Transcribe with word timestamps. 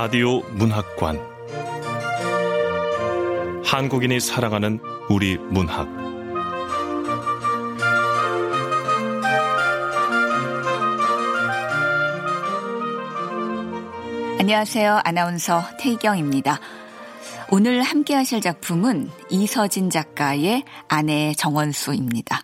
라디오 0.00 0.42
문학관 0.52 1.20
한국인이 3.64 4.20
사랑하는 4.20 4.78
우리 5.10 5.36
문학 5.36 5.88
안녕하세요. 14.38 15.00
아나운서 15.02 15.64
태희경입니다. 15.80 16.60
오늘 17.50 17.82
함께 17.82 18.14
하실 18.14 18.40
작품은 18.40 19.10
이서진 19.30 19.90
작가의 19.90 20.62
아내 20.86 21.34
정원수입니다. 21.34 22.40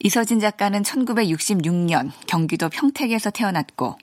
이서진 0.00 0.40
작가는 0.40 0.82
1966년 0.82 2.10
경기도 2.26 2.68
평택에서 2.68 3.30
태어났고 3.30 3.96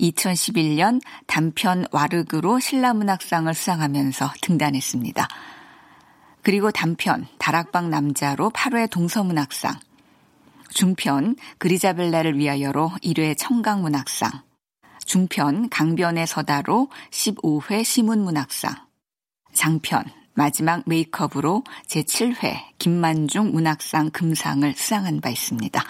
2011년 0.00 1.00
단편 1.26 1.86
와르그로 1.92 2.58
신라문학상을 2.58 3.52
수상하면서 3.52 4.32
등단했습니다. 4.40 5.28
그리고 6.42 6.70
단편 6.70 7.26
다락방 7.38 7.90
남자로 7.90 8.50
8회 8.50 8.90
동서문학상, 8.90 9.74
중편 10.70 11.36
그리자벨라를 11.58 12.38
위하여로 12.38 12.92
1회 13.02 13.36
청강문학상, 13.36 14.30
중편 15.04 15.68
강변의 15.68 16.26
서다로 16.26 16.88
15회 17.10 17.84
시문문학상, 17.84 18.74
장편 19.52 20.04
마지막 20.34 20.82
메이크업으로 20.86 21.64
제7회 21.88 22.56
김만중 22.78 23.50
문학상 23.50 24.10
금상을 24.10 24.72
수상한 24.74 25.20
바 25.20 25.28
있습니다. 25.28 25.84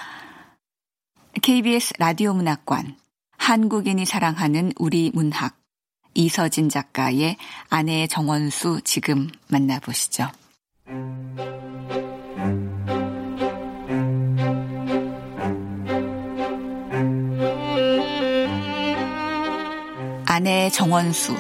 KBS 1.43 1.95
라디오 1.99 2.35
문학관 2.35 2.97
한국인이 3.41 4.05
사랑하는 4.05 4.73
우리 4.79 5.11
문학 5.15 5.57
이서진 6.15 6.69
작가의 6.69 7.37
아내 7.71 8.07
정원수 8.07 8.83
지금 8.85 9.29
만나보시죠. 9.49 10.29
아내 20.27 20.69
정원수 20.71 21.35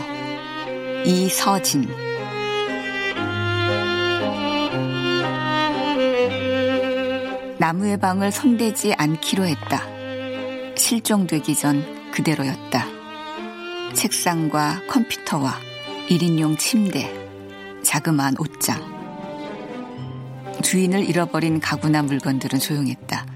이서진 1.04 1.86
나무의 7.58 7.98
방을 7.98 8.32
손대지 8.32 8.94
않기로 8.94 9.46
했다. 9.46 9.89
실종되기 10.80 11.54
전 11.54 12.10
그대로였다. 12.10 12.86
책상과 13.92 14.86
컴퓨터와 14.88 15.54
1인용 16.08 16.58
침대, 16.58 17.12
자그마한 17.82 18.36
옷장. 18.38 18.80
주인을 20.62 21.04
잃어버린 21.04 21.60
가구나 21.60 22.02
물건들은 22.02 22.58
조용했다. 22.58 23.26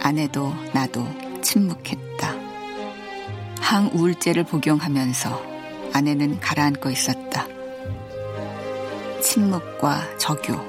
아내도 0.00 0.54
나도 0.72 1.06
침묵했다. 1.42 2.34
항우울제를 3.60 4.44
복용하면서 4.44 5.42
아내는 5.92 6.40
가라앉고 6.40 6.90
있었다. 6.90 7.46
침묵과 9.22 10.16
적요. 10.16 10.64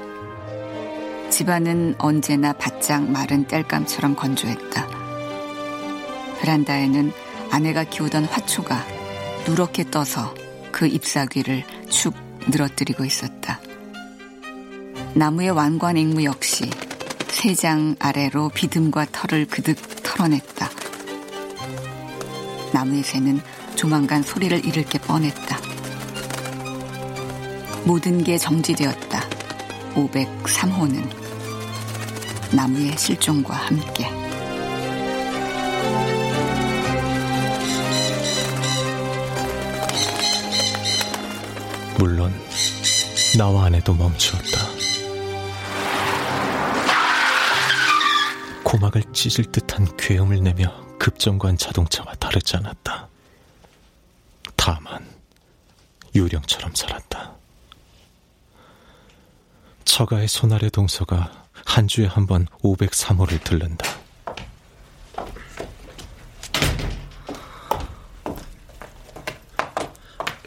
집안은 1.30 1.94
언제나 1.98 2.52
바짝 2.52 3.10
마른 3.10 3.46
땔감처럼 3.46 4.14
건조했다. 4.14 4.99
베란다에는 6.40 7.12
아내가 7.50 7.84
키우던 7.84 8.24
화초가 8.24 8.84
누렇게 9.46 9.90
떠서 9.90 10.34
그 10.72 10.86
잎사귀를 10.86 11.64
축 11.88 12.14
늘어뜨리고 12.48 13.04
있었다. 13.04 13.60
나무의 15.14 15.50
완관 15.50 15.96
앵무 15.96 16.24
역시 16.24 16.70
세 17.28 17.54
장 17.54 17.96
아래로 17.98 18.50
비듬과 18.50 19.06
털을 19.12 19.46
그득 19.46 19.76
털어냈다. 20.02 20.70
나무의 22.72 23.02
새는 23.02 23.40
조만간 23.76 24.22
소리를 24.22 24.64
잃을 24.64 24.84
게 24.84 24.98
뻔했다. 24.98 25.58
모든 27.84 28.22
게 28.22 28.36
정지되었다. 28.38 29.22
503호는 29.94 31.08
나무의 32.54 32.96
실종과 32.98 33.54
함께. 33.54 34.29
물론 42.00 42.32
나와 43.36 43.66
아내도 43.66 43.92
멈추었다. 43.92 44.58
고막을 48.64 49.02
찢을 49.12 49.44
듯한 49.52 49.94
괴음을 49.98 50.42
내며 50.42 50.74
급정거한 50.98 51.58
자동차와 51.58 52.14
다르지 52.14 52.56
않았다. 52.56 53.06
다만 54.56 55.06
유령처럼 56.14 56.74
살았다. 56.74 57.34
처가의 59.84 60.26
손아래 60.28 60.70
동서가 60.70 61.44
한 61.66 61.86
주에 61.86 62.06
한 62.06 62.26
번 62.26 62.46
503호를 62.62 63.44
들른다. 63.44 63.86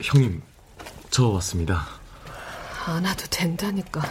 형님, 0.02 0.42
저 1.14 1.28
왔습니다. 1.28 1.86
안 2.88 3.06
와도 3.06 3.24
된다니까. 3.30 4.02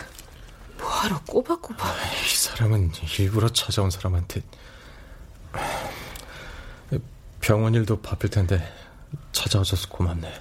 뭐하러 0.79 1.21
꼬박꼬박. 1.25 1.97
이 2.25 2.37
사람은 2.37 2.93
일부러 3.19 3.49
찾아온 3.49 3.91
사람한테 3.91 4.41
병원 7.41 7.75
일도 7.75 8.03
바쁠 8.03 8.31
텐데 8.31 8.73
찾아와줘서 9.33 9.89
고맙네. 9.89 10.33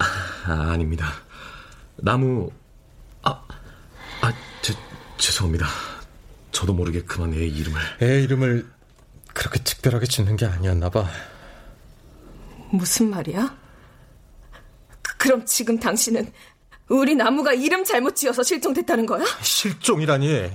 아, 0.46 0.52
아닙니다. 0.70 1.12
나무 1.96 2.52
아, 3.24 3.42
아, 4.20 4.32
제, 4.62 4.72
죄송합니다. 5.18 5.66
저도 6.52 6.74
모르게 6.74 7.02
그만 7.02 7.34
애 7.34 7.38
이름을 7.38 7.80
애 8.02 8.22
이름을 8.22 8.70
그렇게 9.34 9.58
특별하게 9.64 10.06
짓는 10.06 10.36
게 10.36 10.46
아니었나 10.46 10.90
봐. 10.90 11.10
무슨 12.70 13.10
말이야? 13.10 13.62
그럼 15.22 15.46
지금 15.46 15.78
당신은 15.78 16.32
우리 16.88 17.14
나무가 17.14 17.52
이름 17.52 17.84
잘못 17.84 18.16
지어서 18.16 18.42
실종됐다는 18.42 19.06
거야? 19.06 19.24
실종이라니. 19.42 20.50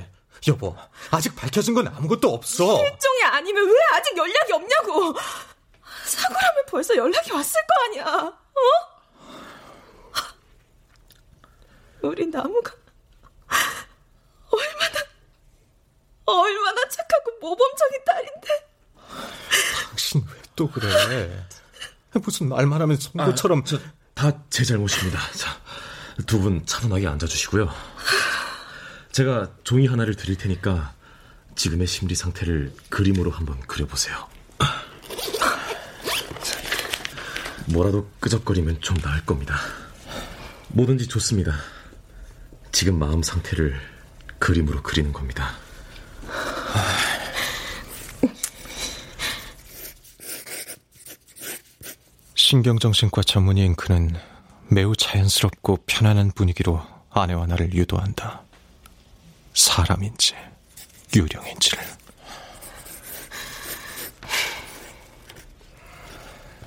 여보, 0.47 0.75
아직 1.09 1.35
밝혀진 1.35 1.73
건 1.73 1.87
아무것도 1.87 2.31
없어. 2.31 2.77
실종이 2.77 3.23
아니면 3.23 3.67
왜 3.67 3.73
아직 3.93 4.15
연락이 4.15 4.53
없냐고. 4.53 5.15
사고라면 6.05 6.65
벌써 6.69 6.95
연락이 6.95 7.31
왔을 7.31 7.59
거 7.67 7.83
아니야. 7.85 8.05
어? 8.15 8.33
우리 12.01 12.27
나무가 12.27 12.71
얼마나 14.49 14.99
얼마나 16.25 16.87
착하고 16.89 17.31
모범적인 17.41 18.05
딸인데. 18.05 18.69
당신 19.89 20.23
왜 20.27 20.47
또 20.55 20.69
그래? 20.71 21.45
무슨 22.13 22.49
말만 22.49 22.81
하면 22.81 22.97
선고처럼. 22.97 23.59
아, 23.59 23.79
다 24.15 24.31
제 24.49 24.63
잘못입니다. 24.63 25.19
자, 25.33 25.59
두 26.25 26.39
분 26.39 26.65
차분하게 26.65 27.07
앉아주시고요. 27.07 27.69
제가 29.11 29.49
종이 29.63 29.87
하나를 29.87 30.15
드릴 30.15 30.37
테니까 30.37 30.93
지금의 31.55 31.87
심리 31.87 32.15
상태를 32.15 32.73
그림으로 32.89 33.31
한번 33.31 33.59
그려보세요. 33.61 34.27
뭐라도 37.67 38.09
끄적거리면 38.19 38.81
좀 38.81 38.97
나을 38.97 39.25
겁니다. 39.25 39.59
뭐든지 40.69 41.07
좋습니다. 41.07 41.55
지금 42.71 42.99
마음 42.99 43.23
상태를 43.23 43.79
그림으로 44.39 44.83
그리는 44.83 45.11
겁니다. 45.11 45.55
신경정신과 52.35 53.23
전문의인 53.23 53.75
그는 53.75 54.15
매우 54.69 54.95
자연스럽고 54.95 55.83
편안한 55.85 56.31
분위기로 56.31 56.81
아내와 57.09 57.47
나를 57.47 57.73
유도한다. 57.73 58.41
사람인지 59.53 60.35
유령인지를. 61.15 61.83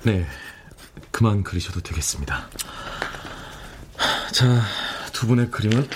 네, 0.03 0.25
그만 1.11 1.43
그리셔도 1.43 1.79
되겠습니다. 1.79 2.49
자, 4.33 4.61
두 5.13 5.27
분의 5.27 5.51
그림은 5.51 5.87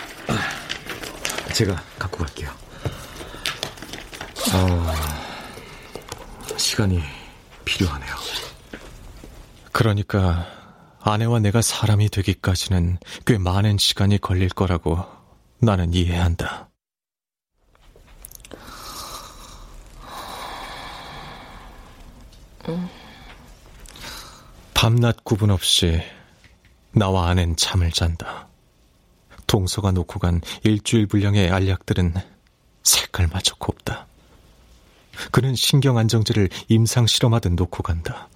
제가 1.53 1.81
갖고 1.97 2.19
갈게요. 2.19 2.51
어, 4.53 4.93
시간이 6.57 7.01
필요하네요. 7.65 8.15
그러니까 9.71 10.45
아내와 11.07 11.39
내가 11.39 11.61
사람이 11.61 12.09
되기까지는 12.09 12.97
꽤 13.27 13.37
많은 13.37 13.77
시간이 13.77 14.17
걸릴 14.17 14.49
거라고 14.49 15.05
나는 15.59 15.93
이해한다. 15.93 16.69
밤낮 24.73 25.23
구분 25.23 25.51
없이 25.51 26.01
나와 26.91 27.29
아낸 27.29 27.55
잠을 27.55 27.91
잔다. 27.91 28.47
동서가 29.45 29.91
놓고 29.91 30.19
간 30.19 30.41
일주일 30.63 31.05
분량의 31.05 31.51
알약들은 31.51 32.15
색깔마저 32.81 33.55
곱다. 33.59 34.07
그는 35.31 35.53
신경 35.53 35.99
안정제를 35.99 36.49
임상 36.67 37.05
실험하듯 37.05 37.53
놓고 37.53 37.83
간다. 37.83 38.27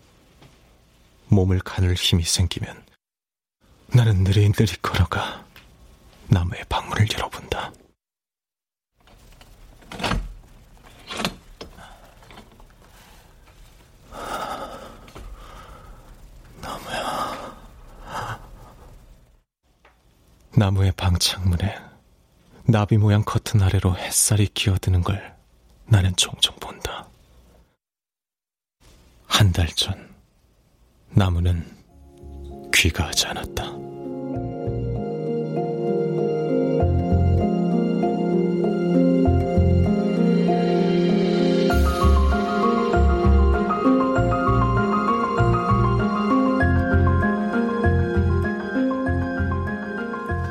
몸을 1.29 1.59
가눌 1.59 1.93
힘이 1.93 2.23
생기면 2.23 2.85
나는 3.87 4.23
느릿느릿 4.23 4.81
걸어가 4.81 5.45
나무의 6.27 6.63
방문을 6.69 7.07
열어본다. 7.11 7.71
나무야. 16.61 17.59
나무의 20.55 20.91
방 20.93 21.17
창문에 21.17 21.75
나비 22.65 22.97
모양 22.97 23.23
커튼 23.23 23.61
아래로 23.61 23.97
햇살이 23.97 24.47
기어드는 24.47 25.01
걸 25.01 25.35
나는 25.85 26.15
종종 26.15 26.55
본다. 26.57 27.07
한 29.27 29.51
달 29.53 29.67
전, 29.67 30.08
나무는 31.13 31.65
귀가하지 32.73 33.27
않았다. 33.27 33.79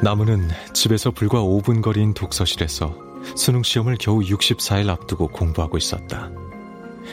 나무는 0.02 0.48
집에서 0.72 1.10
불과 1.10 1.40
5분 1.40 1.82
거리인 1.82 2.14
독서실에서 2.14 2.94
수능 3.36 3.62
시험을 3.62 3.96
겨우 4.00 4.20
64일 4.20 4.88
앞두고 4.88 5.28
공부하고 5.28 5.76
있었다. 5.76 6.30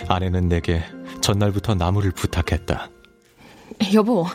아내는 0.08 0.48
내게 0.48 0.84
전날부터 1.22 1.76
나무를 1.76 2.12
부탁했다. 2.12 2.90
여보, 3.94 4.26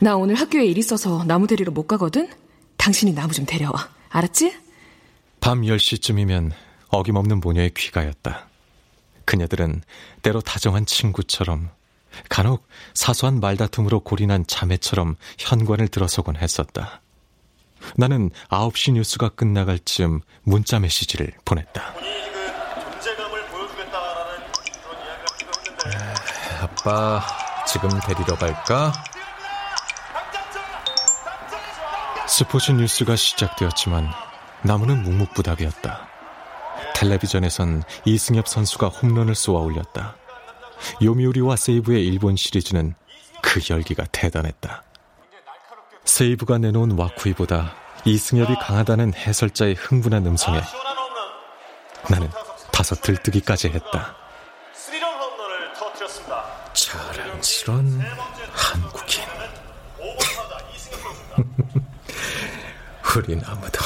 나 0.00 0.16
오늘 0.16 0.34
학교에 0.34 0.64
일 0.66 0.78
있어서 0.78 1.24
나무 1.24 1.46
데리러 1.46 1.72
못 1.72 1.86
가거든? 1.86 2.28
당신이 2.76 3.12
나무 3.12 3.32
좀 3.32 3.44
데려와. 3.46 3.88
알았지? 4.08 4.56
밤 5.40 5.62
10시쯤이면 5.62 6.52
어김없는 6.88 7.40
모녀의 7.40 7.72
귀가였다. 7.76 8.48
그녀들은 9.24 9.82
때로 10.22 10.40
다정한 10.40 10.86
친구처럼 10.86 11.70
간혹 12.28 12.66
사소한 12.94 13.40
말다툼으로 13.40 14.00
골인한 14.00 14.46
자매처럼 14.46 15.16
현관을 15.38 15.88
들어서곤 15.88 16.36
했었다. 16.36 17.00
나는 17.96 18.30
9시 18.48 18.92
뉴스가 18.92 19.30
끝나갈 19.30 19.78
즈음 19.78 20.20
문자 20.42 20.78
메시지를 20.78 21.32
보냈다. 21.44 21.94
아빠, 26.60 27.22
지금 27.66 27.88
데리러 28.00 28.36
갈까? 28.36 28.92
스포츠 32.26 32.72
뉴스가 32.72 33.16
시작되었지만 33.16 34.08
나무는 34.62 35.02
묵묵부답이었다. 35.02 36.08
텔레비전에선 36.94 37.82
이승엽 38.04 38.48
선수가 38.48 38.88
홈런을 38.88 39.34
쏘아 39.34 39.60
올렸다. 39.60 40.16
요미우리와 41.02 41.56
세이브의 41.56 42.06
일본 42.06 42.36
시리즈는 42.36 42.94
그 43.42 43.60
열기가 43.68 44.04
대단했다. 44.12 44.82
세이브가 46.04 46.58
내놓은 46.58 46.98
와쿠이보다 46.98 47.74
이승엽이 48.04 48.54
강하다는 48.56 49.14
해설자의 49.14 49.74
흥분한 49.74 50.26
음성에 50.26 50.60
나는 52.08 52.30
다소 52.72 52.94
들뜨기까지 52.96 53.68
했다. 53.68 54.19
자랑스런 57.60 58.00
한국인. 58.52 59.24
우리 63.16 63.36
나무도. 63.36 63.80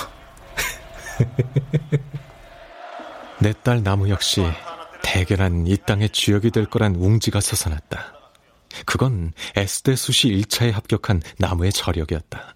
내 3.41 3.53
딸 3.65 3.83
나무 3.83 4.09
역시 4.11 4.43
대견한 5.03 5.67
이 5.67 5.77
땅의 5.77 6.11
주역이 6.11 6.51
될 6.51 6.67
거란 6.67 6.95
웅지가 6.95 7.41
솟아났다. 7.41 8.13
그건 8.87 9.33
S대 9.57 9.97
수시 9.97 10.29
1차에 10.29 10.73
합격한 10.73 11.23
나무의 11.39 11.73
저력이었다. 11.73 12.55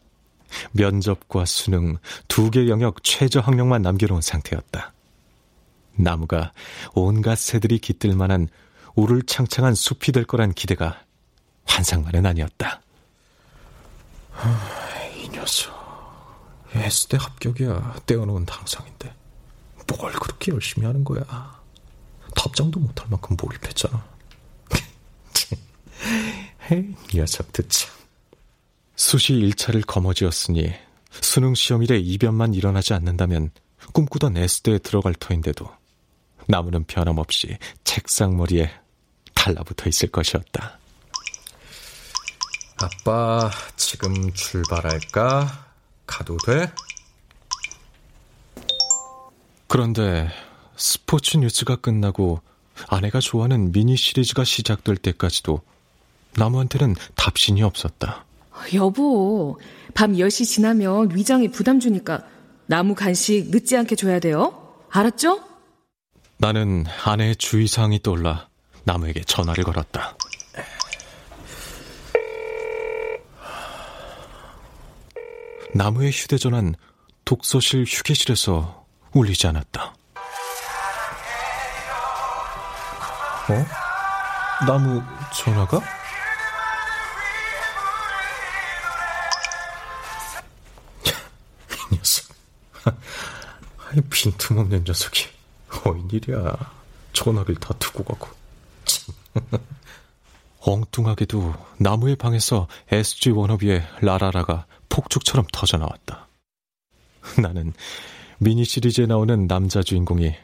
면접과 0.72 1.44
수능 1.44 1.96
두 2.28 2.50
개 2.50 2.68
영역 2.68 3.02
최저 3.02 3.40
학력만 3.40 3.82
남겨놓은 3.82 4.22
상태였다. 4.22 4.92
나무가 5.96 6.52
온갖 6.94 7.38
새들이 7.38 7.78
깃들 7.78 8.14
만한 8.14 8.48
우를창창한 8.94 9.74
숲이 9.74 10.12
될 10.12 10.24
거란 10.24 10.52
기대가 10.52 11.00
환상만은 11.68 12.26
아니었다. 12.26 12.80
이 15.16 15.28
녀석. 15.28 15.76
S대 16.72 17.16
합격이야. 17.16 17.96
떼어놓은 18.06 18.46
당상인데. 18.46 19.14
뭘 19.96 20.12
그렇게 20.12 20.52
열심히 20.52 20.86
하는 20.86 21.04
거야. 21.04 21.22
답장도 22.34 22.80
못할 22.80 23.08
만큼 23.08 23.36
몰입했잖아. 23.40 24.04
헤이, 26.70 26.94
녀석들 27.14 27.68
참. 27.68 27.90
수시 28.96 29.34
1차를 29.34 29.86
거머쥐었으니 29.86 30.72
수능 31.10 31.54
시험일에 31.54 31.98
이변만 31.98 32.54
일어나지 32.54 32.92
않는다면 32.94 33.50
꿈꾸던 33.92 34.36
S대에 34.36 34.78
들어갈 34.78 35.14
터인데도 35.14 35.70
나무는 36.46 36.84
변함없이 36.84 37.56
책상 37.84 38.36
머리에 38.36 38.70
달라붙어 39.34 39.88
있을 39.88 40.10
것이었다. 40.10 40.77
아빠, 42.80 43.50
지금 43.76 44.32
출발할까? 44.32 45.66
가도 46.06 46.36
돼? 46.46 46.72
그런데 49.66 50.28
스포츠 50.76 51.36
뉴스가 51.36 51.76
끝나고 51.76 52.40
아내가 52.86 53.20
좋아하는 53.20 53.72
미니 53.72 53.96
시리즈가 53.96 54.44
시작될 54.44 54.96
때까지도 54.96 55.60
나무한테는 56.36 56.94
답신이 57.16 57.62
없었다. 57.62 58.24
여보, 58.74 59.58
밤 59.94 60.12
10시 60.12 60.46
지나면 60.46 61.14
위장에 61.14 61.48
부담 61.48 61.80
주니까 61.80 62.24
나무 62.66 62.94
간식 62.94 63.50
늦지 63.50 63.76
않게 63.76 63.96
줘야 63.96 64.20
돼요. 64.20 64.76
알았죠? 64.90 65.42
나는 66.38 66.84
아내의 67.04 67.36
주의사항이 67.36 68.02
떠올라 68.02 68.48
나무에게 68.84 69.24
전화를 69.24 69.64
걸었다. 69.64 70.16
나무의 75.78 76.10
휴대전화는 76.10 76.74
독서실 77.24 77.84
휴게실에서 77.86 78.84
울리지 79.12 79.46
않았다. 79.46 79.94
어? 83.50 83.64
나무 84.66 85.00
전화가? 85.32 85.78
이 91.70 91.94
녀석. 91.94 92.26
아니, 93.88 94.00
빈틈없는 94.00 94.82
녀석이. 94.84 95.26
어인일이야. 95.86 96.56
전화를 97.12 97.54
다 97.54 97.72
두고 97.78 98.02
가고. 98.02 98.30
엉뚱하게도 100.58 101.54
나무의 101.78 102.16
방에서 102.16 102.66
SG 102.90 103.30
워너비의 103.30 103.86
라라라가 104.00 104.66
폭죽처럼 104.88 105.46
터져 105.52 105.78
나왔다. 105.78 106.28
나는 107.40 107.72
미니 108.38 108.64
시리즈에 108.64 109.06
나오는 109.06 109.46
남자 109.46 109.82
주인공이 109.82 110.34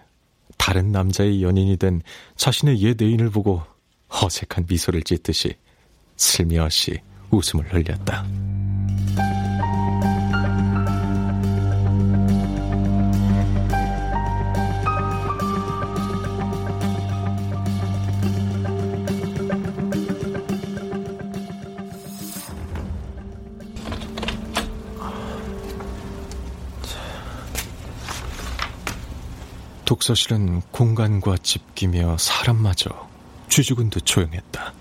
다른 0.59 0.93
남자의 0.93 1.43
연인이 1.43 1.77
된 1.77 2.03
자신의 2.37 2.81
옛 2.83 3.01
애인을 3.01 3.31
보고 3.31 3.63
어색한 4.09 4.67
미소를 4.69 5.03
짓듯이 5.03 5.55
슬며시 6.17 7.01
웃음을 7.31 7.73
흘렸다. 7.73 8.54
독서실은 29.95 30.61
공간과 30.73 31.37
집기며 31.37 32.19
사람마저 32.19 32.91
쥐죽은 33.49 33.91
듯 33.91 34.05
조용했다. 34.05 34.75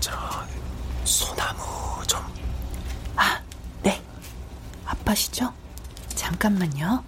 저 0.00 0.12
소나무 1.04 1.60
좀. 2.06 2.20
아, 3.16 3.38
네. 3.82 4.02
아빠시죠? 4.86 5.52
잠깐만요. 6.14 7.04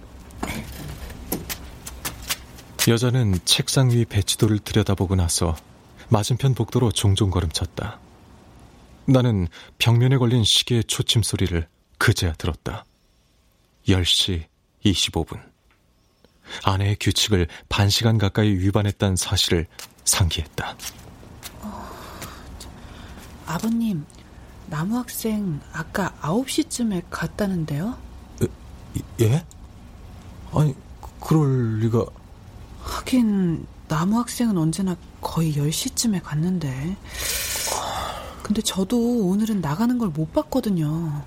여자는 2.87 3.39
책상 3.43 3.89
위 3.89 4.05
배치도를 4.05 4.59
들여다보고 4.59 5.15
나서 5.15 5.55
맞은편 6.09 6.53
복도로 6.53 6.91
종종 6.91 7.31
걸음쳤다. 7.31 7.99
나는 9.05 9.47
벽면에 9.79 10.17
걸린 10.17 10.43
시계의 10.43 10.83
초침 10.83 11.23
소리를 11.23 11.67
그제야 11.97 12.33
들었다. 12.33 12.85
10시 13.87 14.43
25분. 14.85 15.52
아내의 16.63 16.97
규칙을 16.99 17.47
반 17.69 17.89
시간 17.89 18.17
가까이 18.17 18.49
위반했다는 18.49 19.15
사실을 19.15 19.67
상기했다. 20.05 20.75
어, 21.61 21.89
아버님, 23.45 24.05
나무 24.67 24.97
학생 24.97 25.59
아까 25.71 26.13
9시쯤에 26.21 27.03
갔다는데요? 27.09 27.97
에, 28.41 28.47
예? 29.21 29.45
아니, 30.53 30.75
그럴 31.19 31.79
리가. 31.79 32.05
하긴, 32.81 33.65
나무 33.87 34.19
학생은 34.19 34.57
언제나 34.57 34.95
거의 35.21 35.53
10시쯤에 35.55 36.21
갔는데. 36.23 36.97
근데 38.43 38.61
저도 38.61 39.27
오늘은 39.27 39.61
나가는 39.61 39.97
걸 39.97 40.09
못 40.09 40.33
봤거든요. 40.33 41.23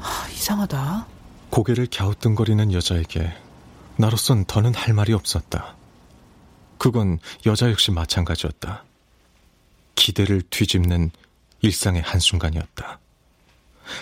하, 0.00 0.28
이상하다. 0.30 1.06
고개를 1.50 1.86
갸우뚱거리는 1.86 2.72
여자에게 2.72 3.32
나로선 3.98 4.44
더는 4.44 4.74
할 4.74 4.94
말이 4.94 5.12
없었다. 5.12 5.76
그건 6.78 7.18
여자 7.46 7.68
역시 7.68 7.90
마찬가지였다. 7.90 8.84
기대를 9.96 10.42
뒤집는 10.50 11.10
일상의 11.62 12.02
한순간이었다. 12.02 13.00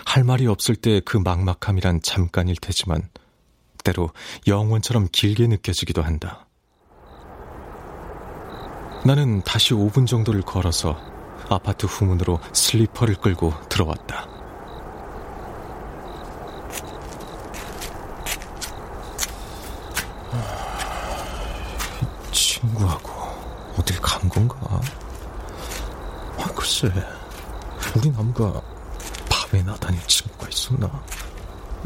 할 0.04 0.24
말이 0.24 0.46
없을 0.46 0.76
때 0.76 1.00
그 1.00 1.16
막막함이란 1.16 2.02
잠깐일 2.02 2.56
테지만 2.56 3.08
때로 3.84 4.10
영원처럼 4.46 5.08
길게 5.10 5.46
느껴지기도 5.46 6.02
한다. 6.02 6.46
나는 9.06 9.40
다시 9.42 9.72
5분 9.72 10.06
정도를 10.06 10.42
걸어서 10.42 11.00
아파트 11.48 11.86
후문으로 11.86 12.40
슬리퍼를 12.52 13.14
끌고 13.14 13.54
들어왔다. 13.68 14.35
친구하고 22.32 23.10
어딜 23.78 24.00
간 24.00 24.28
건가? 24.28 24.56
아, 26.38 26.46
글쎄, 26.54 26.90
우리 27.96 28.10
나무가 28.10 28.60
밤에 29.28 29.62
나다닐 29.62 30.00
친구가 30.06 30.48
있었나? 30.48 31.02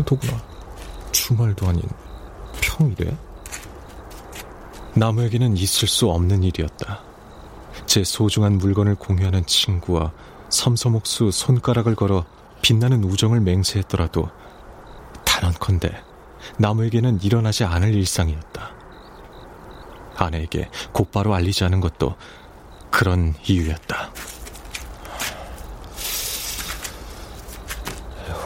더구나 0.05 0.41
주말도 1.13 1.69
아닌 1.69 1.83
평일에? 2.61 3.17
나무에게는 4.95 5.57
있을 5.57 5.87
수 5.89 6.11
없는 6.11 6.43
일이었다. 6.43 7.01
제 7.87 8.03
소중한 8.05 8.59
물건을 8.59 8.95
공유하는 8.97 9.47
친구와 9.47 10.13
섬섬옥수 10.49 11.31
손가락을 11.31 11.95
걸어 11.95 12.25
빛나는 12.63 13.05
우정을 13.05 13.41
맹세했더라도 13.41 14.29
단언컨대 15.25 16.10
나무에게는 16.59 17.21
일어나지 17.23 17.65
않을 17.65 17.95
일상이었다. 17.95 18.71
아내에게 20.17 20.69
곧바로 20.93 21.35
알리지 21.35 21.65
않은 21.65 21.81
것도 21.81 22.15
그런 22.91 23.35
이유였다. 23.47 24.11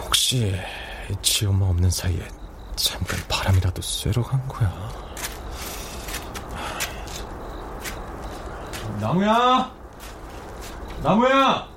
혹시 0.04 0.54
지 1.22 1.46
엄마 1.46 1.66
없는 1.66 1.90
사이에 1.90 2.26
잠깐 2.76 3.18
바람이라도 3.28 3.82
쐬러 3.82 4.22
간 4.22 4.46
거야? 4.48 5.04
나무야! 9.00 9.72
나무야! 11.02 11.68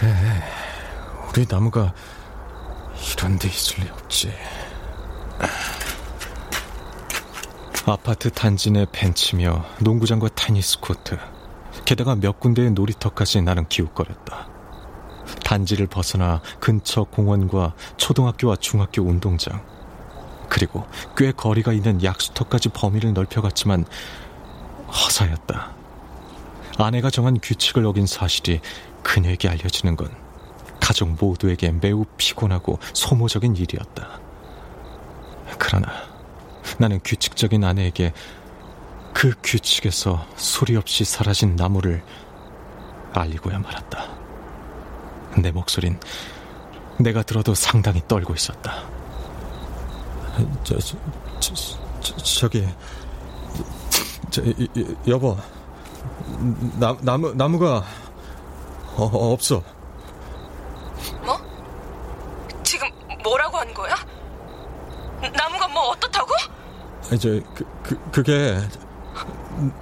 그래, 0.00 0.14
우리 1.28 1.44
나무가 1.46 1.92
이런 3.12 3.38
데 3.38 3.48
있을 3.48 3.84
리 3.84 3.90
없지. 3.90 4.32
아파트 7.84 8.30
단지 8.30 8.70
내 8.70 8.86
벤치며 8.90 9.62
농구장과 9.80 10.30
테니스 10.34 10.80
코트, 10.80 11.18
게다가 11.84 12.14
몇 12.14 12.40
군데의 12.40 12.70
놀이터까지 12.70 13.42
나는 13.42 13.68
기웃거렸다. 13.68 14.48
단지를 15.44 15.86
벗어나 15.86 16.40
근처 16.60 17.04
공원과 17.04 17.74
초등학교와 17.98 18.56
중학교 18.56 19.02
운동장, 19.02 19.62
그리고 20.48 20.86
꽤 21.14 21.30
거리가 21.30 21.74
있는 21.74 22.02
약수터까지 22.02 22.70
범위를 22.70 23.12
넓혀갔지만 23.12 23.84
허사였다. 24.88 25.79
아내가 26.84 27.10
정한 27.10 27.38
규칙을 27.40 27.84
어긴 27.86 28.06
사실이 28.06 28.60
그녀에게 29.02 29.48
알려지는 29.48 29.96
건 29.96 30.10
가족 30.80 31.10
모두에게 31.10 31.72
매우 31.72 32.04
피곤하고 32.16 32.78
소모적인 32.94 33.56
일이었다. 33.56 34.20
그러나 35.58 35.88
나는 36.78 37.00
규칙적인 37.04 37.62
아내에게 37.64 38.12
그 39.12 39.34
규칙에서 39.42 40.26
소리 40.36 40.76
없이 40.76 41.04
사라진 41.04 41.56
나무를 41.56 42.02
알리고야 43.12 43.58
말았다. 43.58 44.08
내 45.38 45.50
목소린 45.50 45.98
내가 46.98 47.22
들어도 47.22 47.54
상당히 47.54 48.02
떨고 48.06 48.34
있었다. 48.34 48.84
저, 50.64 50.78
저, 50.78 50.96
저, 51.40 51.54
저 52.00 52.16
저기, 52.16 52.66
저, 54.30 54.42
여보, 55.08 55.36
나, 56.78 56.96
나무, 57.02 57.32
나무가 57.34 57.82
어, 58.96 59.32
없어. 59.32 59.62
뭐라고 63.22 63.58
한 63.58 63.74
거야? 63.74 63.94
나무가 65.36 65.68
뭐 65.68 65.90
어떻다고? 65.90 66.32
저, 67.20 67.28
그, 67.54 67.64
그, 67.82 68.10
그게, 68.10 68.58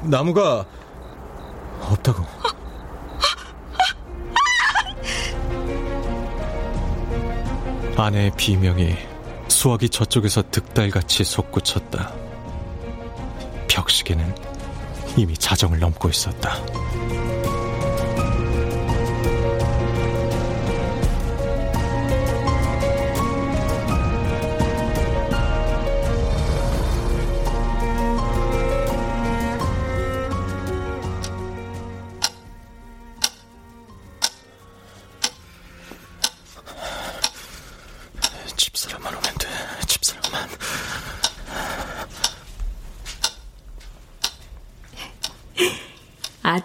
나무가 0.02 0.64
없다고. 1.82 2.24
아내의 7.96 8.30
비명이 8.36 8.96
수화기 9.48 9.88
저쪽에서 9.88 10.42
득달같이 10.50 11.24
솟구쳤다. 11.24 12.12
벽시계는 13.66 14.47
이미 15.16 15.36
자정을 15.36 15.78
넘고 15.78 16.08
있었다. 16.08 16.56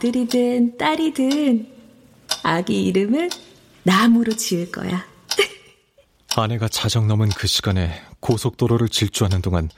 아들이든 0.03 0.77
딸이든 0.77 1.65
아기 2.43 2.83
이름은 2.87 3.29
나무로 3.83 4.35
지을 4.35 4.69
거야. 4.69 5.05
아내가 6.35 6.67
자정 6.67 7.07
넘은 7.07 7.29
그 7.29 7.47
시간에 7.47 8.03
고속도로를 8.19 8.89
질주하는 8.89 9.41
동안 9.41 9.69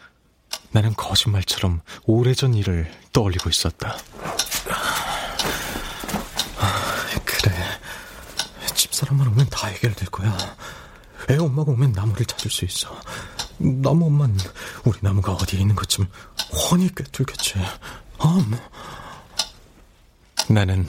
나는 0.72 0.96
거짓말처럼 0.96 1.82
오래전 2.08 2.55
일을 2.55 2.91
떠올리고 3.13 3.51
있었다. 3.51 3.98
그래. 7.24 7.53
집사람만 8.74 9.27
오면 9.27 9.50
다 9.51 9.67
해결될 9.67 10.10
거야. 10.10 10.36
애 11.29 11.38
엄마가 11.38 11.72
오면 11.72 11.91
나무를 11.91 12.25
찾을 12.25 12.50
수 12.50 12.65
있어. 12.65 13.00
나무 13.60 14.08
엄만 14.08 14.36
우리 14.86 14.98
나무가 15.01 15.34
어디에 15.34 15.60
있는 15.60 15.75
것쯤 15.75 16.08
훤히 16.51 16.89
꿰뚫겠지. 16.96 17.60
음. 17.60 18.58
나는 20.50 20.86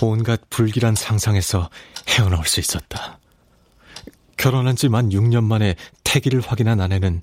온갖 0.00 0.40
불길한 0.50 0.94
상상에서 0.94 1.70
헤어나올 2.08 2.46
수 2.46 2.60
있었다. 2.60 3.18
결혼한 4.36 4.76
지 4.76 4.88
만 4.88 5.10
6년 5.10 5.44
만에 5.44 5.76
태기를 6.04 6.40
확인한 6.40 6.80
아내는 6.80 7.22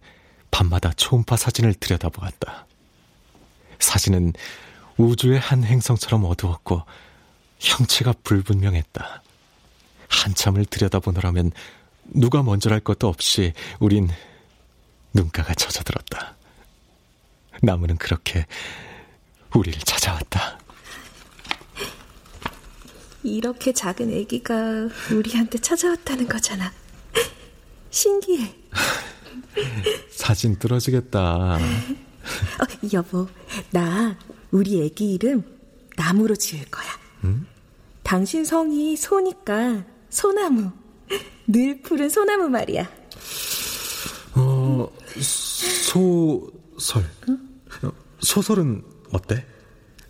밤마다 0.51 0.93
초음파 0.93 1.35
사진을 1.35 1.73
들여다보았다. 1.75 2.65
사진은 3.79 4.33
우주의 4.97 5.39
한 5.39 5.63
행성처럼 5.63 6.25
어두웠고 6.25 6.83
형체가 7.59 8.13
불분명했다. 8.23 9.23
한참을 10.07 10.65
들여다보느라면 10.65 11.51
누가 12.05 12.41
먼저랄 12.41 12.79
것도 12.79 13.07
없이 13.07 13.53
우린 13.79 14.09
눈가가 15.13 15.53
젖어들었다. 15.53 16.35
나무는 17.61 17.97
그렇게 17.97 18.45
우리를 19.53 19.79
찾아왔다. 19.81 20.59
이렇게 23.23 23.73
작은 23.73 24.09
아기가 24.21 24.89
우리한테 25.13 25.57
찾아왔다는 25.59 26.27
거잖아. 26.27 26.71
신기해. 27.89 28.55
사진 30.09 30.57
뚫어지겠다. 30.57 31.55
어, 31.57 31.59
여보, 32.93 33.27
나 33.71 34.17
우리 34.51 34.85
아기 34.85 35.13
이름 35.13 35.43
나무로 35.95 36.35
지을 36.35 36.65
거야. 36.65 36.87
응? 37.25 37.45
당신 38.03 38.45
성이 38.45 38.95
소니까 38.95 39.85
소나무. 40.09 40.71
늘 41.47 41.81
푸른 41.81 42.09
소나무 42.09 42.47
말이야. 42.49 42.89
어, 44.35 44.89
소설. 45.19 47.03
소설은 48.21 48.83
어때? 49.11 49.45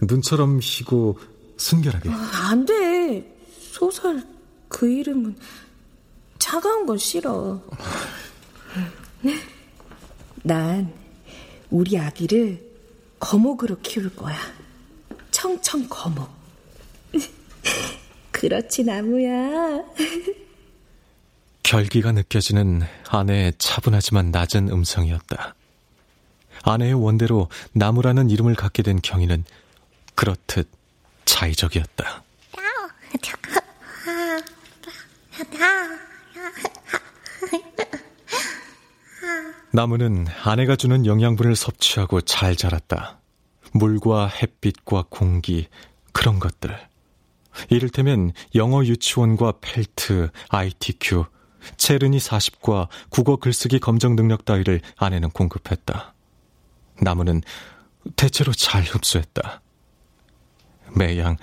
눈처럼 0.01 0.60
희고 0.62 1.20
순결하게. 1.60 2.10
어, 2.10 2.13
안 2.13 2.66
돼. 2.66 3.36
소설 3.60 4.24
그 4.68 4.89
이름은 4.89 5.38
차가운 6.39 6.86
건 6.86 6.98
싫어. 6.98 7.62
난 10.44 10.94
우리 11.70 11.98
아기를 11.98 12.68
거목으로 13.20 13.78
키울 13.82 14.16
거야. 14.16 14.38
청청 15.32 15.88
거목. 15.89 16.30
그렇지, 18.32 18.86
나무야. 18.86 19.84
결기가 21.62 22.13
느껴지는 22.13 22.82
아내의 23.10 23.54
차분하지만 23.58 24.32
낮은 24.32 24.70
음성이었다. 24.70 25.56
아내의 26.63 26.94
원대로 26.94 27.50
나무라는 27.74 28.30
이름을 28.30 28.56
갖게 28.56 28.82
된 28.82 29.01
경희는 29.01 29.44
그렇듯 30.16 30.79
자의적이었다. 31.30 32.24
나무는 39.72 40.26
아내가 40.44 40.76
주는 40.76 41.06
영양분을 41.06 41.56
섭취하고 41.56 42.22
잘 42.22 42.56
자랐다. 42.56 43.20
물과 43.74 44.28
햇빛과 44.28 45.06
공기, 45.10 45.68
그런 46.12 46.39
것들. 46.39 46.76
이를테면 47.70 48.32
영어 48.56 48.84
유치원과 48.84 49.54
펠트, 49.62 50.32
ITQ, 50.50 51.26
체르니 51.78 52.18
40과 52.18 52.88
국어 53.10 53.36
글쓰기 53.36 53.80
검정 53.80 54.15
능력 54.15 54.46
따위를 54.46 54.82
아내는 54.98 55.30
공급했다. 55.30 56.15
나무는 57.02 57.44
대체로 58.15 58.52
잘 58.54 58.82
흡수했다. 58.82 59.62
매양 60.95 61.38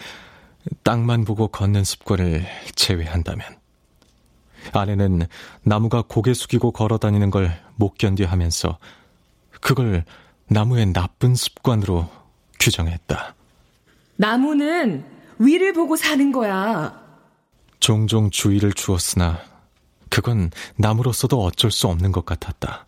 땅만 0.82 1.24
보고 1.24 1.48
걷는 1.48 1.85
습관을 1.85 2.44
제외한다면 2.74 3.46
아내는 4.72 5.26
나무가 5.62 6.02
고개 6.06 6.35
숙이고 6.35 6.72
걸어 6.72 6.98
다니는 6.98 7.30
걸 7.30 7.66
못 7.76 7.96
견뎌 7.98 8.26
하면서 8.26 8.78
그걸 9.61 10.04
나무의 10.48 10.92
나쁜 10.92 11.35
습관으로 11.35 12.09
규정했다. 12.59 13.35
나무는 14.16 15.04
위를 15.38 15.72
보고 15.72 15.96
사는 15.96 16.32
거야. 16.32 17.00
종종 17.80 18.30
주의를 18.30 18.72
주었으나 18.72 19.40
그건 20.09 20.50
나무로서도 20.76 21.42
어쩔 21.42 21.70
수 21.70 21.88
없는 21.88 22.12
것 22.12 22.24
같았다. 22.24 22.87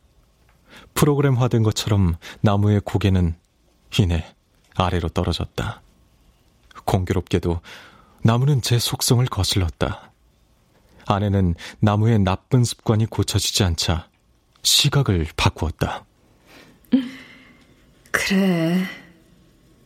프로그램화된 0.94 1.62
것처럼 1.62 2.16
나무의 2.40 2.80
고개는 2.84 3.34
이내 3.98 4.24
아래로 4.74 5.08
떨어졌다. 5.10 5.82
공교롭게도 6.88 7.60
나무는 8.22 8.62
제 8.62 8.78
속성을 8.78 9.24
거슬렀다. 9.26 10.10
아내는 11.06 11.54
나무의 11.80 12.18
나쁜 12.18 12.64
습관이 12.64 13.06
고쳐지지 13.06 13.62
않자 13.62 14.08
시각을 14.62 15.26
바꾸었다. 15.36 16.04
그래. 18.10 18.84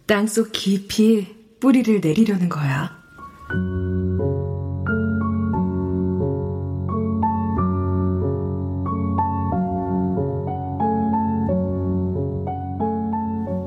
땅속 0.07 0.53
깊이 0.53 1.59
뿌리를 1.61 2.01
내리려는 2.01 2.49
거야. 2.49 2.97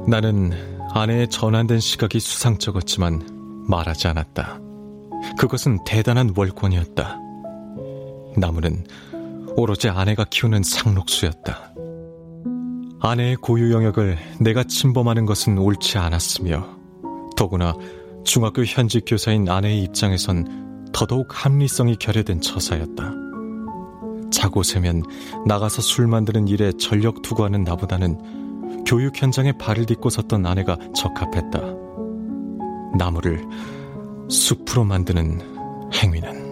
나는 0.07 0.74
아내의 0.95 1.27
전환된 1.27 1.81
시각이 1.81 2.21
수상쩍었지만 2.21 3.65
말하지 3.67 4.07
않았다. 4.07 4.61
그것은 5.37 5.83
대단한 5.83 6.33
월권이었다. 6.33 7.19
나무는 8.37 8.85
오로지 9.57 9.89
아내가 9.89 10.23
키우는 10.23 10.63
상록수였다. 10.63 11.73
아내의 13.01 13.35
고유 13.35 13.73
영역을 13.73 14.17
내가 14.39 14.63
침범하는 14.63 15.25
것은 15.25 15.57
옳지 15.57 15.97
않았으며 15.97 16.65
더구나 17.35 17.73
중학교 18.23 18.63
현직 18.63 19.03
교사인 19.05 19.49
아내의 19.49 19.83
입장에선 19.83 20.91
더더욱 20.93 21.27
합리성이 21.29 21.97
결여된 21.97 22.39
처사였다. 22.39 23.11
자고 24.31 24.63
세면 24.63 25.03
나가서 25.45 25.81
술 25.81 26.07
만드는 26.07 26.47
일에 26.47 26.71
전력 26.79 27.21
투구하는 27.21 27.65
나보다는 27.65 28.44
교육 28.85 29.21
현장에 29.21 29.51
발을 29.53 29.85
딛고 29.85 30.09
섰던 30.09 30.45
아내가 30.45 30.77
적합했다. 30.95 31.59
나무를 32.97 33.45
숲으로 34.29 34.83
만드는 34.83 35.41
행위는 35.93 36.45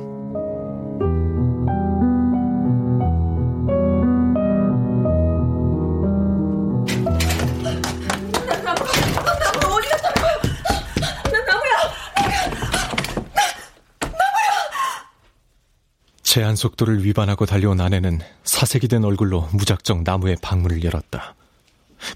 제한 16.33 16.55
속도를 16.55 17.05
위반하고 17.05 17.45
달려온 17.45 17.79
아내는 17.79 18.19
사색이 18.43 18.87
된 18.87 19.03
얼굴로 19.03 19.49
무작정 19.53 20.03
나무의 20.03 20.37
방문을 20.41 20.83
열었다. 20.83 21.35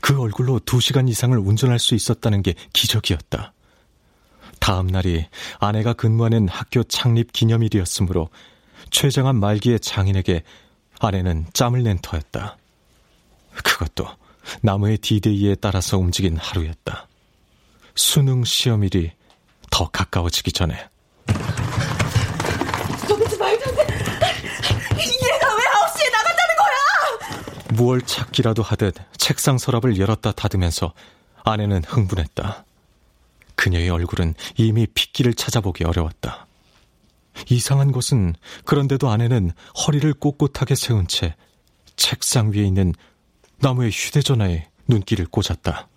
그 0.07 0.17
얼굴로 0.21 0.59
두 0.59 0.79
시간 0.79 1.09
이상을 1.09 1.37
운전할 1.37 1.79
수 1.79 1.93
있었다는 1.93 2.41
게 2.41 2.53
기적이었다. 2.71 3.51
다음 4.61 4.87
날이 4.87 5.25
아내가 5.59 5.91
근무하는 5.91 6.47
학교 6.47 6.81
창립 6.83 7.33
기념일이었으므로 7.33 8.29
최장한 8.89 9.37
말기의 9.37 9.81
장인에게 9.81 10.43
아내는 11.01 11.47
짬을 11.51 11.83
낸 11.83 11.99
터였다. 12.01 12.55
그것도 13.65 14.07
나무의 14.61 14.99
디데이에 14.99 15.55
따라서 15.55 15.97
움직인 15.97 16.37
하루였다. 16.37 17.09
수능 17.93 18.45
시험일이 18.45 19.11
더 19.69 19.89
가까워지기 19.89 20.53
전에. 20.53 20.87
도대체 23.09 23.37
말도 23.37 23.69
안 23.69 23.75
돼. 23.75 23.81
얘가 25.03 25.53
왜 25.53 25.63
9시에 25.65 26.11
나간다는 26.13 26.55
거야? 26.55 26.77
무얼 27.77 28.01
찾기라도 28.01 28.63
하듯 28.63 28.95
책상 29.17 29.59
서랍을 29.59 29.99
열었다 29.99 30.31
닫으면서 30.31 30.93
아내는 31.43 31.83
흥분했다. 31.83 32.65
그 33.55 33.65
그녀의 33.67 33.89
얼굴은 33.89 34.33
이미 34.55 34.87
핏기를 34.87 35.35
찾아보기 35.35 35.83
어려웠다. 35.83 36.47
이상한 37.49 37.91
것은 37.91 38.33
그런데도 38.65 39.09
아내는 39.09 39.51
허리를 39.85 40.11
꼿꼿하게 40.15 40.73
세운 40.73 41.07
채 41.07 41.35
책상 41.95 42.51
위에 42.51 42.63
있는 42.63 42.93
나무의 43.57 43.91
휴대전화에 43.91 44.69
눈길을 44.87 45.27
꽂았다. 45.27 45.87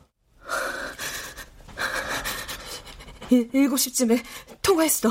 일곱 3.30 3.78
시쯤에 3.78 4.22
통화했어. 4.60 5.10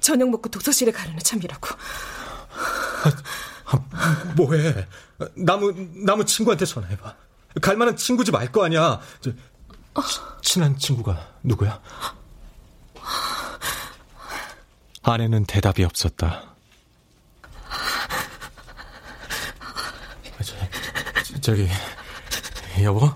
저녁 0.00 0.28
먹고 0.28 0.50
도서실에 0.50 0.92
가려는 0.92 1.18
참이라고. 1.20 1.68
아, 3.04 3.12
뭐해? 4.36 4.86
나무 5.34 5.72
나무 6.04 6.24
친구한테 6.24 6.64
전화해봐. 6.64 7.14
갈 7.60 7.76
만한 7.76 7.96
친구지 7.96 8.30
말거 8.30 8.64
아니야. 8.64 9.00
저, 9.20 9.32
친한 10.42 10.78
친구가 10.78 11.34
누구야? 11.42 11.80
아내는 15.02 15.44
대답이 15.46 15.84
없었다. 15.84 16.54
저, 20.42 21.40
저기 21.40 21.68
여보, 22.82 23.10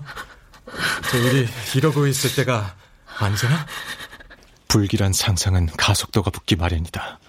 저 1.11 1.17
우리 1.19 1.47
이러고 1.75 2.07
있을 2.07 2.35
때가 2.35 2.75
언제나? 3.21 3.65
불길한 4.67 5.13
상상은 5.13 5.67
가속도가 5.67 6.31
붙기 6.31 6.55
마련이다. 6.55 7.19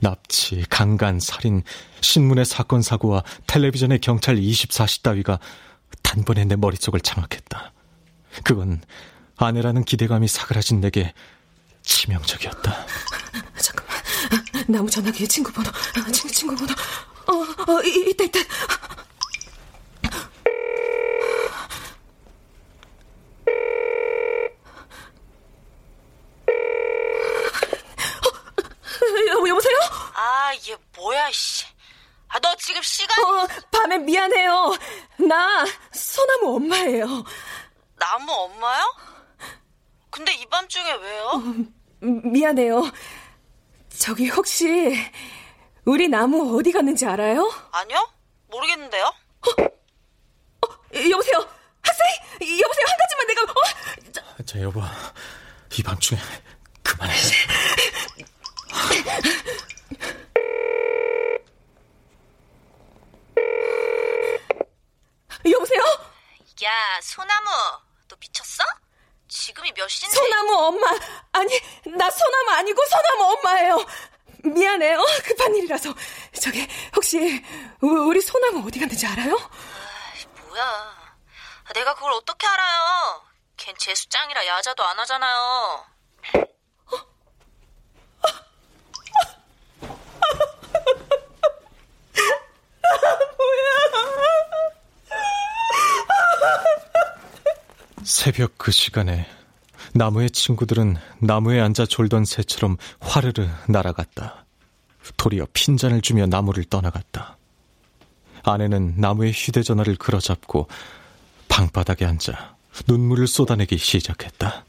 납치, 0.00 0.64
강간, 0.68 1.20
살인, 1.20 1.62
신문의 2.00 2.44
사건 2.44 2.82
사고와 2.82 3.22
텔레비전의 3.46 4.00
경찰 4.00 4.36
24시 4.36 5.02
따위가 5.02 5.38
단번에 6.02 6.44
내 6.44 6.56
머릿속을 6.56 7.00
장악했다. 7.00 7.72
그건 8.44 8.82
아내라는 9.36 9.84
기대감이 9.84 10.28
사그라진 10.28 10.80
내게 10.80 11.12
치명적이었다. 11.82 12.86
잠깐만. 13.56 13.96
나무 14.68 14.90
전화기에 14.90 15.26
친구 15.26 15.52
번호. 15.52 15.70
친구, 16.12 16.32
친구 16.32 16.56
번호. 16.56 16.72
어, 17.26 17.72
어, 17.72 17.82
이, 17.82 18.10
있다, 18.10 18.24
있다. 18.24 18.40
어, 29.38 29.48
여보세요? 29.48 29.78
아, 30.14 30.52
얘 30.68 30.76
뭐야, 30.96 31.30
씨. 31.30 31.64
아, 32.28 32.38
너 32.40 32.54
지금 32.68 32.82
시간? 32.82 33.24
어, 33.24 33.48
밤에 33.70 33.96
미안해요. 33.96 34.76
나 35.26 35.64
소나무 35.90 36.56
엄마예요. 36.56 37.24
나무 37.96 38.30
엄마요? 38.30 38.94
근데 40.10 40.34
이 40.34 40.44
밤중에 40.44 40.92
왜요? 40.92 41.28
어, 41.28 41.42
미안해요. 42.02 42.82
저기 43.88 44.28
혹시 44.28 44.94
우리 45.86 46.08
나무 46.08 46.58
어디 46.58 46.70
갔는지 46.70 47.06
알아요? 47.06 47.50
아니요? 47.72 48.06
모르겠는데요? 48.48 49.04
어? 49.06 49.62
어, 50.66 50.68
여보세요? 51.10 51.48
학생? 51.80 52.06
여보세요? 52.60 52.84
한 52.86 52.98
가지만 52.98 53.26
내가 53.28 53.42
어? 53.44 53.54
자, 54.12 54.44
자 54.44 54.60
여보. 54.60 54.82
이 55.78 55.82
밤중에 55.82 56.20
그만해. 56.82 57.14
여보세요? 65.50 65.80
야, 66.64 67.00
소나무. 67.02 67.48
너 68.08 68.16
미쳤어? 68.20 68.64
지금이 69.28 69.72
몇 69.72 69.88
시인데? 69.88 70.16
소나무 70.16 70.54
엄마. 70.54 70.86
아니, 71.32 71.60
나 71.96 72.10
소나무 72.10 72.47
아니고 72.58 72.84
소나무 72.86 73.32
엄마예요. 73.32 73.86
미안해요. 74.44 75.04
급한 75.24 75.54
일이라서. 75.54 75.94
저기, 76.40 76.66
혹시, 76.94 77.44
우리 77.80 78.20
소나무 78.20 78.66
어디 78.66 78.80
갔는지 78.80 79.06
알아요? 79.06 79.34
아, 79.36 80.42
뭐야. 80.48 81.08
내가 81.74 81.94
그걸 81.94 82.12
어떻게 82.12 82.46
알아요? 82.46 83.22
걘 83.56 83.74
재수 83.76 84.08
짱이라 84.08 84.46
야자도 84.46 84.84
안 84.84 84.98
하잖아요. 85.00 85.84
새벽 98.04 98.56
그 98.56 98.72
시간에 98.72 99.28
나무의 99.94 100.30
친구들은 100.30 100.96
나무에 101.20 101.60
앉아 101.60 101.86
졸던 101.86 102.24
새처럼 102.24 102.76
화르르 103.00 103.46
날아갔다. 103.68 104.44
도리어 105.16 105.46
핀잔을 105.52 106.02
주며 106.02 106.26
나무를 106.26 106.64
떠나갔다. 106.64 107.38
아내는 108.42 108.94
나무의 108.96 109.32
휴대전화를 109.32 109.96
끌어잡고 109.96 110.68
방바닥에 111.48 112.04
앉아 112.04 112.56
눈물을 112.86 113.26
쏟아내기 113.26 113.78
시작했다. 113.78 114.64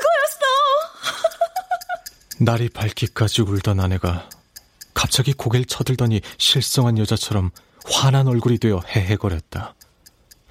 그거였어. 0.00 0.44
날이 2.44 2.68
밝기까지 2.68 3.42
울던 3.42 3.80
아내가 3.80 4.28
갑자기 4.94 5.32
고개를 5.32 5.66
쳐들더니 5.66 6.20
실성한 6.38 6.98
여자처럼 6.98 7.50
환한 7.84 8.26
얼굴이 8.28 8.58
되어 8.58 8.80
헤헤거렸다. 8.88 9.74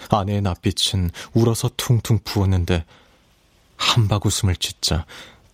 아내의 0.10 0.42
낯빛은 0.42 1.12
울어서 1.34 1.70
퉁퉁 1.78 2.20
부었는데 2.24 2.86
한박 3.78 4.26
웃음을 4.26 4.56
짓자 4.56 5.06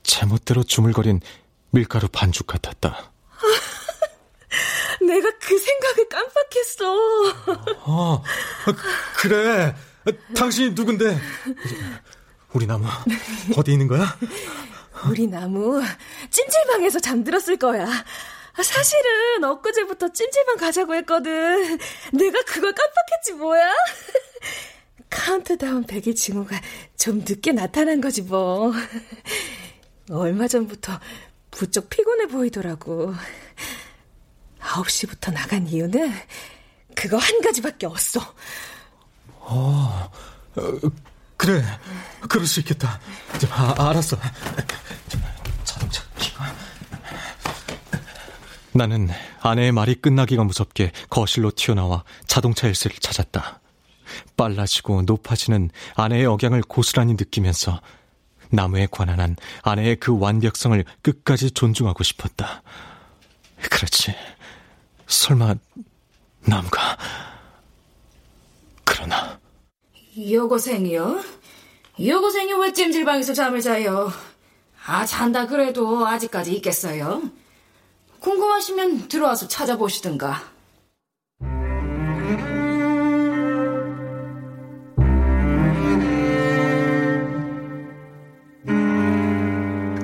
제멋대로 0.03 0.63
주물거린 0.63 1.19
밀가루 1.71 2.07
반죽 2.07 2.47
같았다. 2.47 3.11
내가 5.05 5.29
그 5.39 5.57
생각을 5.59 6.09
깜빡했어. 6.09 7.83
어, 7.85 8.23
그래. 9.17 9.75
당신이 10.35 10.71
누군데? 10.71 11.19
우리 12.55 12.65
나무 12.65 12.87
어디 13.57 13.73
있는 13.73 13.85
거야? 13.87 14.17
우리 15.09 15.27
나무 15.27 15.83
찜질방에서 16.29 16.99
잠들었을 16.99 17.57
거야. 17.57 17.85
사실은 18.63 19.43
엊그제부터 19.43 20.13
찜질방 20.13 20.55
가자고 20.55 20.95
했거든. 20.95 21.77
내가 22.13 22.41
그걸 22.43 22.73
깜빡했지 22.73 23.33
뭐야? 23.33 23.73
카운트다운 25.09 25.85
100일 25.85 26.15
징후가 26.15 26.61
좀 26.97 27.19
늦게 27.19 27.51
나타난 27.51 27.99
거지 27.99 28.21
뭐. 28.21 28.71
얼마 30.09 30.47
전부터 30.47 30.97
부쩍 31.51 31.89
피곤해 31.89 32.27
보이더라고. 32.27 33.13
9시부터 34.61 35.33
나간 35.33 35.67
이유는 35.67 36.09
그거 36.95 37.17
한 37.17 37.41
가지밖에 37.41 37.85
없어. 37.85 38.21
어, 39.39 40.09
그래. 41.37 41.63
그럴 42.29 42.45
수 42.45 42.59
있겠다. 42.61 42.99
아, 43.51 43.89
알았어. 43.89 44.17
자동차 45.63 46.03
키가. 46.17 46.45
나는 48.73 49.09
아내의 49.41 49.71
말이 49.71 49.95
끝나기가 49.95 50.43
무섭게 50.43 50.91
거실로 51.09 51.51
튀어나와 51.51 52.03
자동차 52.27 52.67
열쇠를 52.67 52.97
찾았다. 52.97 53.61
빨라지고 54.37 55.03
높아지는 55.03 55.69
아내의 55.95 56.25
억양을 56.25 56.61
고스란히 56.63 57.13
느끼면서 57.13 57.81
나무에 58.49 58.87
관한 58.89 59.19
한 59.19 59.35
아내의 59.63 59.97
그 59.97 60.17
완벽성을 60.17 60.83
끝까지 61.01 61.51
존중하고 61.51 62.03
싶었다. 62.03 62.63
그렇지. 63.69 64.13
설마 65.07 65.55
나무가 66.41 66.97
그러나 68.83 69.39
여고생이요? 70.17 71.21
여고생이 72.05 72.53
왜 72.53 72.71
찜질방에서 72.71 73.33
잠을 73.33 73.59
자요? 73.61 74.11
아, 74.85 75.05
잔다 75.05 75.45
그래도 75.45 76.07
아직까지 76.07 76.53
있겠어요? 76.55 77.21
궁금하시면 78.19 79.09
들어와서 79.09 79.47
찾아보시든가. 79.47 80.41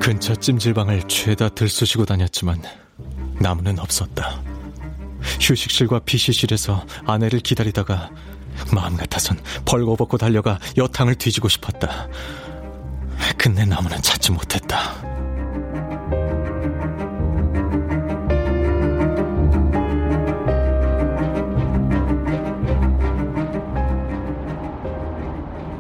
근처 0.02 0.36
찜질방을 0.36 1.08
죄다 1.08 1.50
들쑤시고 1.50 2.06
다녔지만 2.06 2.62
나무는 3.39 3.80
없었다. 3.80 4.41
휴식실과 5.39 6.00
PC실에서 6.00 6.86
아내를 7.06 7.39
기다리다가 7.39 8.12
마음 8.74 8.95
같아선 8.97 9.38
벌거벗고 9.65 10.17
달려가 10.17 10.60
여탕을 10.78 11.15
뒤지고 11.15 11.47
싶었다. 11.50 12.08
끝내 13.38 13.65
나무는 13.65 14.02
찾지 14.02 14.32
못했다. 14.32 14.95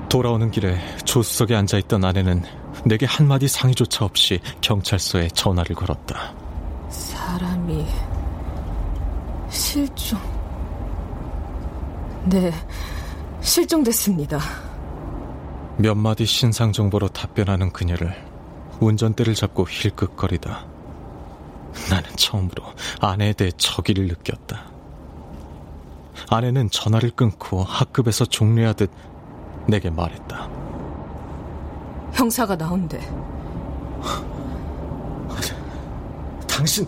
돌아오는 0.09 0.51
길에 0.51 0.77
조수석에 1.05 1.55
앉아있던 1.55 2.03
아내는 2.03 2.43
내게 2.85 3.05
한마디 3.05 3.47
상의조차 3.47 4.03
없이 4.03 4.41
경찰서에 4.59 5.29
전화를 5.29 5.73
걸었다. 5.73 6.33
사람이 6.89 7.87
실종. 9.49 10.40
네, 12.25 12.51
실종됐습니다. 13.41 14.39
몇 15.77 15.95
마디 15.95 16.25
신상 16.25 16.71
정보로 16.71 17.07
답변하는 17.09 17.71
그녀를 17.71 18.15
운전대를 18.79 19.33
잡고 19.33 19.65
힐끗거리다. 19.67 20.65
나는 21.89 22.09
처음으로 22.15 22.63
아내에 22.99 23.33
대해 23.33 23.51
적의를 23.57 24.07
느꼈다. 24.07 24.71
아내는 26.29 26.69
전화를 26.69 27.11
끊고 27.11 27.63
학급에서 27.63 28.25
종례하듯 28.25 28.91
내게 29.67 29.89
말했다. 29.89 30.49
형사가 32.13 32.55
나온대. 32.55 32.99
당신 36.47 36.85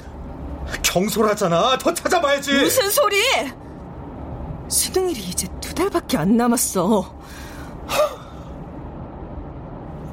경솔하잖아. 0.84 1.78
더 1.80 1.94
찾아봐야지. 1.94 2.54
무슨 2.54 2.90
소리? 2.92 3.18
수능일이 4.68 5.22
이제 5.30 5.48
두 5.62 5.74
달밖에 5.74 6.18
안 6.18 6.38
남았어. 6.38 7.22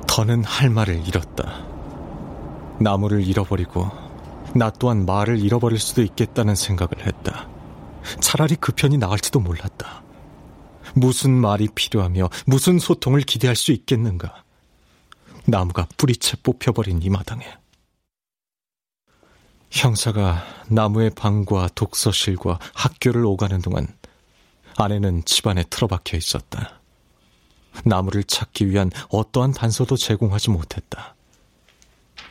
더는 0.07 0.45
할 0.45 0.71
말을 0.71 1.07
잃었다. 1.07 1.65
나무를 2.81 3.27
잃어버리고 3.27 3.89
나 4.55 4.71
또한 4.71 5.07
말을 5.07 5.39
잃어버릴 5.39 5.79
수도 5.79 6.03
있겠다는 6.03 6.55
생각을 6.55 7.07
했다. 7.07 7.49
차라리 8.21 8.57
그 8.57 8.73
편이 8.73 8.99
나을지도 8.99 9.41
몰랐다. 9.41 10.03
무슨 10.95 11.33
말이 11.33 11.69
필요하며 11.75 12.29
무슨 12.47 12.79
소통을 12.79 13.21
기대할 13.21 13.55
수 13.55 13.73
있겠는가? 13.73 14.43
나무가 15.47 15.87
뿌리채 15.97 16.37
뽑혀버린 16.43 17.03
이 17.03 17.09
마당에. 17.09 17.47
형사가 19.71 20.43
나무의 20.69 21.11
방과 21.11 21.69
독서실과 21.75 22.59
학교를 22.75 23.25
오가는 23.25 23.63
동안 23.63 23.87
아내는 24.83 25.25
집안에 25.25 25.65
틀어박혀 25.65 26.17
있었다. 26.17 26.81
나무를 27.85 28.25
찾기 28.25 28.69
위한 28.69 28.91
어떠한 29.11 29.53
단서도 29.53 29.97
제공하지 29.97 30.51
못했다. 30.51 31.15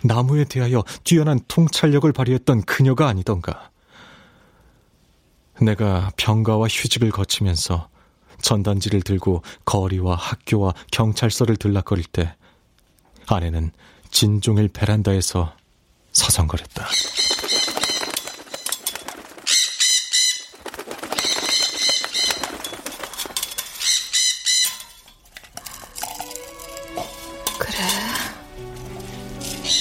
나무에 0.04 0.46
대하여 0.46 0.84
뛰어난 1.04 1.40
통찰력을 1.48 2.12
발휘했던 2.12 2.64
그녀가 2.64 3.08
아니던가. 3.08 3.70
내가 5.62 6.12
병가와 6.18 6.68
휴직을 6.68 7.12
거치면서 7.12 7.90
전단지를 8.42 9.02
들고 9.02 9.44
거리와 9.66 10.16
학교와 10.16 10.74
경찰서를 10.92 11.58
들락거릴 11.58 12.06
때 12.06 12.36
아내는 13.28 13.72
진종일 14.10 14.70
베란다에서 14.70 15.54
서성거렸다. 16.14 16.88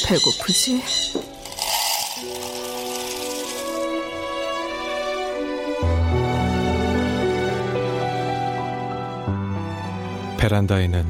배고프지? 0.09 0.81
베란다에는 10.39 11.05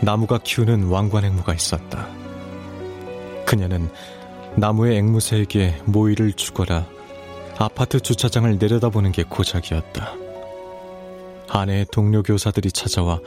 나무가 0.00 0.38
키우는 0.38 0.88
왕관 0.88 1.24
앵무가 1.24 1.54
있었다. 1.54 2.08
그녀는 3.46 3.88
나무의 4.56 4.98
앵무새에게 4.98 5.82
모이를 5.84 6.32
주거나 6.32 6.88
아파트 7.58 8.00
주차장을 8.00 8.58
내려다보는 8.58 9.12
게 9.12 9.22
고작이었다. 9.22 10.14
아내의 11.48 11.86
동료 11.92 12.24
교사들이 12.24 12.72
찾아와 12.72 13.20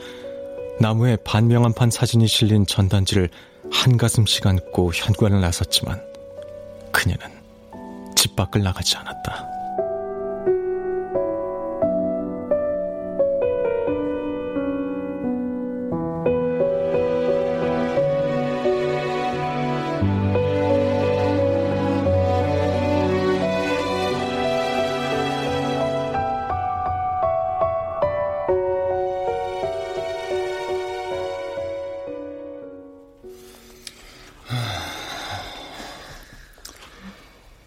나무에 0.78 1.16
반명 1.24 1.64
한 1.64 1.72
판 1.72 1.90
사진이 1.90 2.28
실린 2.28 2.66
전단지를 2.66 3.30
한가슴씩 3.72 4.46
안고 4.46 4.92
현관을 4.94 5.40
나섰지만 5.40 6.02
그녀는 6.92 7.26
집 8.14 8.34
밖을 8.36 8.62
나가지 8.62 8.96
않았다. 8.96 9.55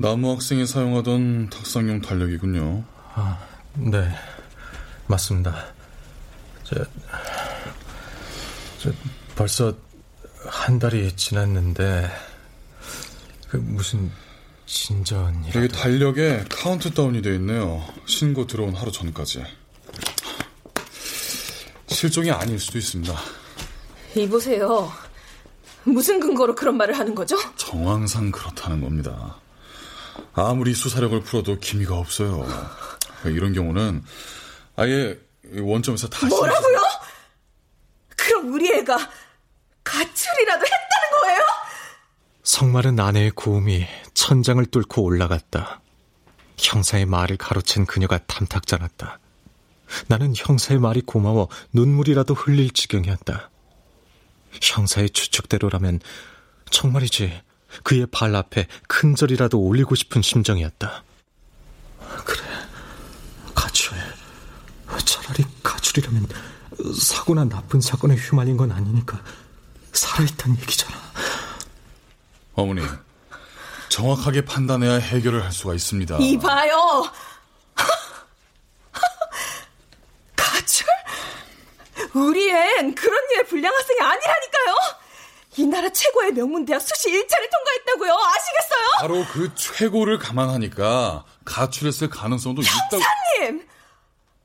나무 0.10 0.32
학생이 0.32 0.66
사용하던 0.66 1.52
탁상용 1.52 2.02
달력이군요. 2.02 2.84
아, 3.14 3.38
네. 3.76 4.10
맞습니다. 5.06 5.68
저, 6.64 6.84
저 8.80 8.92
벌써 9.36 9.72
한 10.48 10.80
달이 10.80 11.16
지났는데 11.16 12.10
그 13.50 13.58
무슨 13.58 14.10
진전 14.66 15.46
일 15.46 15.56
여기 15.56 15.68
달력에 15.68 16.46
카운트다운이 16.50 17.22
되어 17.22 17.36
있네요. 17.36 17.86
신고 18.08 18.48
들어온 18.48 18.74
하루 18.74 18.92
전까지. 18.92 19.44
실종이 21.86 22.32
아닐 22.32 22.58
수도 22.60 22.80
있습니다. 22.80 23.14
이보세요. 24.16 24.92
무슨 25.84 26.20
근거로 26.20 26.56
그런 26.56 26.78
말을 26.78 26.98
하는 26.98 27.14
거죠? 27.14 27.38
정황상 27.58 28.32
그렇다는 28.32 28.82
겁니다. 28.82 29.38
아무리 30.48 30.74
수사력을 30.74 31.20
풀어도 31.22 31.60
기미가 31.60 31.98
없어요. 31.98 32.46
이런 33.26 33.54
경우는 33.54 34.04
아예 34.76 35.20
원점에서 35.54 36.10
다시 36.10 36.26
뭐라고요? 36.28 36.80
그럼 38.16 38.54
우리 38.54 38.72
애가 38.72 38.98
가출이라도 39.84 40.66
했다는 40.66 41.22
거예요? 41.22 41.40
성마른 42.44 43.00
아내의 43.00 43.32
고음이 43.32 43.86
천장을 44.14 44.64
뚫고 44.66 45.04
올라갔다. 45.04 45.82
형사의 46.58 47.06
말을 47.06 47.38
가로챈 47.38 47.88
그녀가 47.88 48.20
탐탁잖았다. 48.28 49.20
나는 50.08 50.34
형사의 50.36 50.80
말이 50.80 51.02
고마워 51.02 51.50
눈물이라도 51.74 52.34
흘릴 52.34 52.72
지경이었다. 52.72 53.50
형사의 54.62 55.10
추측대로라면 55.12 56.00
정말이지 56.70 57.42
그의 57.84 58.06
발 58.08 58.36
앞에 58.36 58.68
큰 58.88 59.16
절이라도 59.16 59.60
올리고 59.60 59.96
싶은 59.96 60.22
심정이었다. 60.22 61.04
그래, 62.26 62.42
가출. 63.56 63.98
차라리 65.06 65.46
가출이라면 65.64 66.28
사고나 67.00 67.46
나쁜 67.46 67.82
사건에 67.82 68.16
휘말린 68.16 68.58
건 68.58 68.72
아니니까 68.72 69.22
살아있단 69.94 70.58
얘기잖아. 70.62 70.96
어머니, 72.56 72.82
정확하게 73.90 74.46
판단해야 74.46 74.96
해결을 74.96 75.44
할 75.44 75.52
수가 75.52 75.74
있습니다. 75.74 76.18
이봐요. 76.20 77.12
가출? 80.36 80.86
우리 82.14 82.50
앤 82.50 82.94
그런 82.96 83.24
류의 83.30 83.48
불량 83.48 83.74
학생이 83.74 84.00
아니라니까요. 84.02 84.76
이 85.60 85.66
나라 85.66 85.90
최고의 85.90 86.32
명문대학 86.32 86.82
수시 86.82 87.10
1차를 87.10 87.50
통과했다고요. 87.52 88.14
아시겠어요? 88.14 88.88
바로 89.02 89.26
그 89.34 89.54
최고를 89.56 90.18
감안하니까 90.18 91.26
가출했을 91.44 92.10
가능성도 92.10 92.62
있다고. 92.62 92.96
형사님! 93.04 93.68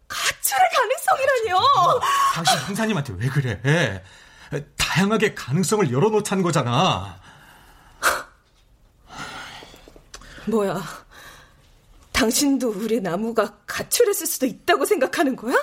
가출의 0.08 0.68
가능성이라니요. 0.76 2.00
당신 2.34 2.58
형사님한테 2.58 3.14
왜 3.16 3.28
그래? 3.28 4.02
다양하게 4.76 5.34
가능성을 5.34 5.92
열어놓자는 5.92 6.42
거잖아. 6.42 7.20
뭐야? 10.46 10.82
당신도 12.10 12.70
우리 12.70 13.00
나무가 13.00 13.56
가출했을 13.66 14.26
수도 14.26 14.46
있다고 14.46 14.84
생각하는 14.84 15.36
거야? 15.36 15.54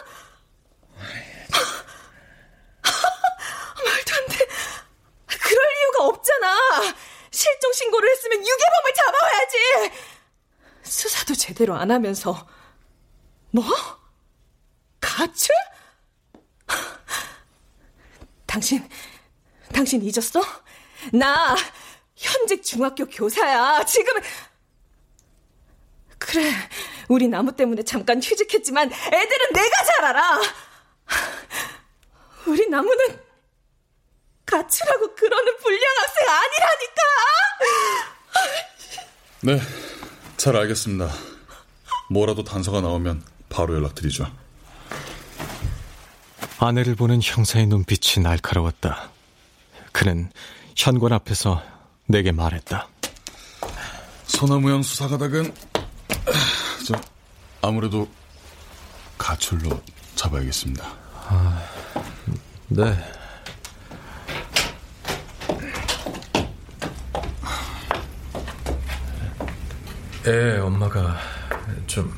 말도 2.82 4.16
안 4.16 4.28
돼. 4.28 4.48
그럴 5.28 5.66
이유가 5.82 5.91
없잖아. 6.02 6.58
실종 7.32 7.74
신고를 7.74 8.12
했으면 8.12 8.40
유괴범을 8.40 8.94
잡아와야지. 8.96 9.92
수사도 10.84 11.34
제대로 11.34 11.76
안 11.76 11.92
하면서. 11.92 12.48
뭐? 13.52 13.66
가출? 15.00 15.56
당신, 18.46 18.88
당신 19.74 20.02
잊었어? 20.02 20.42
나 21.14 21.56
현직 22.16 22.64
중학교 22.64 23.06
교사야. 23.06 23.84
지금은 23.86 24.22
그래, 26.18 26.52
우리 27.08 27.28
나무 27.28 27.56
때문에 27.56 27.84
잠깐 27.84 28.22
휴직했지만 28.22 28.92
애들은 28.92 29.54
내가 29.54 29.84
잘 29.84 30.06
알아. 30.06 30.42
우리 32.46 32.70
나무는 32.70 33.20
가출하고 34.46 35.16
그러는 35.16 35.58
불량 35.58 35.82
학생 35.98 36.28
아니라니까. 36.30 37.02
네, 39.44 39.62
잘 40.38 40.56
알겠습니다. 40.56 41.10
뭐라도 42.10 42.44
단서가 42.44 42.82
나오면 42.82 43.24
바로 43.50 43.76
연락드리죠. 43.76 44.32
아내를 46.60 46.96
보는 46.96 47.22
형사의 47.24 47.66
눈빛이 47.68 48.24
날카로웠다. 48.24 49.10
그는 49.92 50.32
현관 50.76 51.14
앞에서 51.14 51.64
내게 52.06 52.32
말했다. 52.32 52.88
소나무형 54.28 54.84
수사가닥은 54.84 55.54
저 56.88 57.00
아무래도 57.62 58.08
가출로 59.18 59.82
잡아야겠습니다. 60.16 60.86
아, 61.28 61.68
네. 62.68 63.21
애 70.28 70.60
엄마가 70.60 71.18
좀 71.88 72.14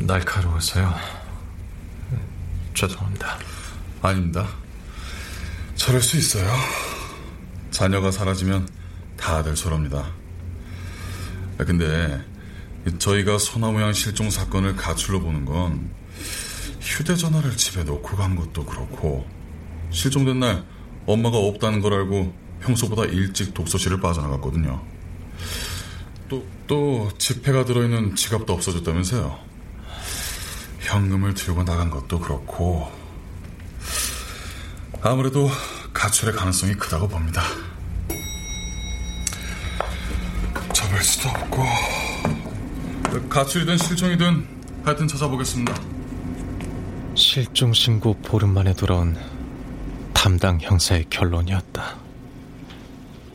날카로워서요. 0.00 0.92
죄송합니다. 2.74 3.38
아닙니다. 4.02 4.48
저럴 5.76 6.02
수 6.02 6.16
있어요. 6.16 6.44
자녀가 7.70 8.10
사라지면 8.10 8.68
다들 9.16 9.54
저럽니다. 9.54 10.10
근데 11.58 12.20
저희가 12.98 13.38
소나무양 13.38 13.92
실종 13.92 14.28
사건을 14.28 14.74
가출로 14.74 15.20
보는 15.20 15.44
건 15.44 15.90
휴대전화를 16.80 17.56
집에 17.56 17.84
놓고 17.84 18.16
간 18.16 18.34
것도 18.34 18.64
그렇고 18.64 19.24
실종된 19.90 20.40
날 20.40 20.64
엄마가 21.06 21.36
없다는 21.38 21.80
걸 21.80 21.92
알고 21.92 22.34
평소보다 22.62 23.04
일찍 23.04 23.54
독서실을 23.54 24.00
빠져나갔거든요. 24.00 24.95
또, 26.28 26.44
또 26.66 27.10
지폐가 27.18 27.64
들어있는 27.64 28.16
지갑도 28.16 28.52
없어졌다면서요. 28.52 29.38
현금을 30.80 31.34
들고 31.34 31.64
나간 31.64 31.90
것도 31.90 32.20
그렇고 32.20 32.90
아무래도 35.02 35.48
가출의 35.92 36.34
가능성이 36.34 36.74
크다고 36.74 37.08
봅니다. 37.08 37.42
잡을 40.72 41.02
수도 41.02 41.28
없고 41.28 41.62
가출이든 43.28 43.78
실종이든 43.78 44.46
하여튼 44.84 45.08
찾아보겠습니다. 45.08 45.74
실종 47.14 47.72
신고 47.72 48.14
보름 48.14 48.50
만에 48.50 48.74
돌아온 48.74 49.16
담당 50.12 50.60
형사의 50.60 51.06
결론이었다. 51.08 51.96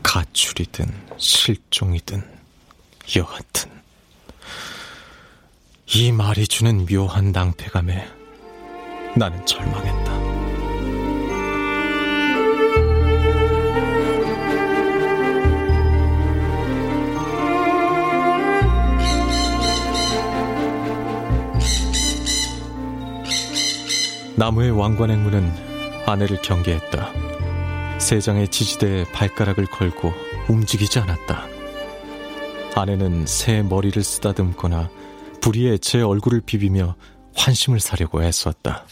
가출이든 0.02 0.86
실종이든 1.16 2.31
여하튼 3.16 3.70
이 5.94 6.12
말이 6.12 6.46
주는 6.46 6.86
묘한 6.86 7.32
낭패감에 7.32 8.08
나는 9.16 9.44
절망했다. 9.44 10.12
나무의 24.36 24.70
왕관행문은 24.70 26.04
아내를 26.06 26.40
경계했다. 26.42 27.12
세 27.98 28.18
장의 28.18 28.48
지지대에 28.48 29.04
발가락을 29.12 29.66
걸고 29.66 30.12
움직이지 30.48 30.98
않았다. 30.98 31.51
아내는 32.74 33.26
새 33.26 33.62
머리를 33.62 34.02
쓰다듬거나 34.02 34.90
부리에 35.40 35.78
제 35.78 36.00
얼굴을 36.02 36.40
비비며 36.40 36.96
환심을 37.36 37.80
사려고 37.80 38.22
애썼다. 38.22 38.84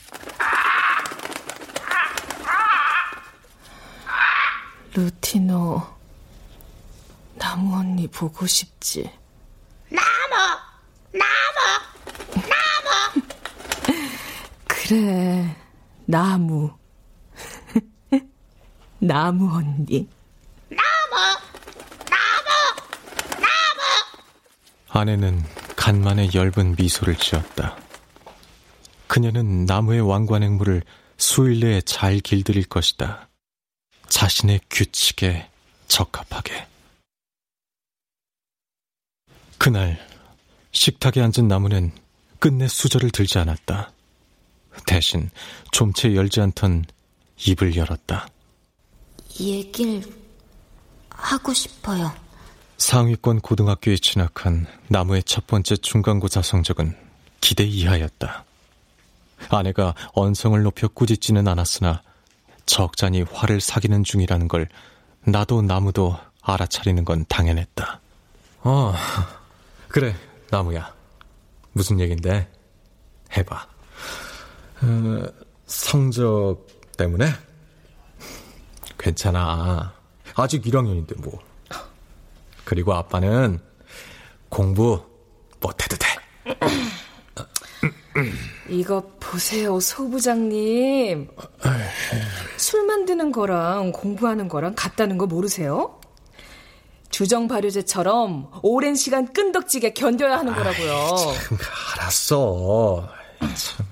루티노, 4.95 5.83
나무 7.37 7.77
언니 7.77 8.07
보고 8.09 8.47
싶지? 8.47 9.09
나무! 9.89 10.59
나무! 11.13 12.43
나무! 12.49 13.23
그래, 14.67 15.57
나무. 16.07 16.73
나무 18.99 19.57
언니. 19.57 20.09
나무! 20.69 21.39
나무! 22.11 22.51
나무! 23.41 23.81
아내는 24.93 25.43
간만에 25.77 26.31
엷은 26.35 26.77
미소를 26.79 27.17
지었다. 27.17 27.77
그녀는 29.07 29.65
나무의 29.65 30.01
왕관행물을 30.01 30.83
수일 31.17 31.61
내에 31.61 31.81
잘 31.83 32.19
길들일 32.21 32.65
것이다. 32.65 33.29
자신의 34.09 34.61
규칙에 34.71 35.49
적합하게. 35.89 36.67
그날 39.59 39.99
식탁에 40.73 41.21
앉은 41.21 41.47
나무는 41.49 41.93
끝내 42.39 42.67
수저를 42.69 43.11
들지 43.11 43.39
않았다. 43.39 43.93
대신 44.87 45.31
좀 45.73 45.93
채 45.93 46.15
열지 46.15 46.41
않던 46.41 46.85
입을 47.47 47.77
열었다. 47.77 48.29
얘길 49.39 50.03
하고 51.11 51.53
싶어요. 51.53 52.13
상위권 52.81 53.41
고등학교에 53.41 53.97
진학한 53.97 54.67
나무의 54.89 55.23
첫 55.25 55.47
번째 55.47 55.77
중간고사 55.77 56.41
성적은 56.41 56.97
기대 57.43 57.63
이하였다. 57.63 58.45
아내가 59.51 59.95
언성을 60.15 60.61
높여 60.63 60.89
꾸짖지는 60.89 61.47
않았으나 61.47 62.03
적잖이 62.65 63.23
화를 63.31 63.61
사귀는 63.61 64.03
중이라는 64.03 64.49
걸 64.49 64.67
나도 65.25 65.61
나무도 65.61 66.17
알아차리는 66.41 67.05
건 67.05 67.27
당연했다. 67.29 68.01
어, 68.63 68.95
그래, 69.89 70.17
나무야. 70.51 70.91
무슨 71.73 72.01
얘긴데? 72.01 72.51
해봐. 73.37 73.67
어, 74.83 75.23
성적 75.67 76.67
때문에? 76.97 77.31
괜찮아. 78.99 79.93
아직 80.35 80.63
1학년인데 80.63 81.21
뭐. 81.21 81.50
그리고 82.71 82.95
아빠는 82.95 83.59
공부 84.49 85.03
못해도 85.59 85.97
돼. 85.97 86.07
이거 88.69 89.03
보세요, 89.19 89.81
소부장님. 89.81 91.29
술 92.57 92.87
만드는 92.87 93.33
거랑 93.33 93.91
공부하는 93.91 94.47
거랑 94.47 94.77
같다는 94.77 95.19
거 95.19 95.27
모르세요? 95.27 95.99
주정 97.11 97.49
발효제처럼 97.49 98.53
오랜 98.63 98.95
시간 98.95 99.33
끈덕지게 99.33 99.93
견뎌야 99.93 100.39
하는 100.39 100.55
거라고요. 100.55 100.93
아이, 100.93 101.17
참, 101.19 101.59
알았어. 101.97 103.09
참. 103.41 103.87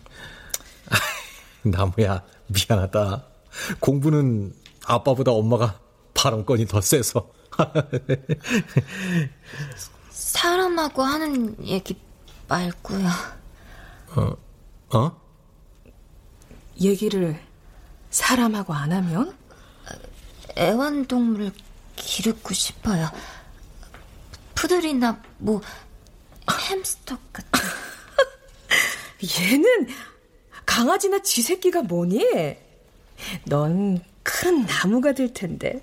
나무야, 1.62 2.22
미안하다. 2.46 3.24
공부는 3.80 4.54
아빠보다 4.86 5.32
엄마가 5.32 5.80
발언권이 6.14 6.66
더 6.66 6.80
세서. 6.80 7.37
사람하고 10.10 11.02
하는 11.02 11.56
얘기 11.66 11.96
말고요. 12.48 13.08
어, 14.16 14.36
어? 14.96 15.20
얘기를 16.80 17.38
사람하고 18.10 18.72
안 18.72 18.92
하면? 18.92 19.36
애완동물을 20.56 21.52
기르고 21.96 22.54
싶어요. 22.54 23.10
푸들이나 24.54 25.22
뭐 25.38 25.60
햄스터 26.50 27.18
같은. 27.32 27.60
얘는 29.40 29.88
강아지나 30.64 31.20
쥐 31.22 31.42
새끼가 31.42 31.82
뭐니? 31.82 32.24
넌 33.46 34.00
큰 34.28 34.66
나무가 34.66 35.12
될 35.12 35.32
텐데. 35.32 35.82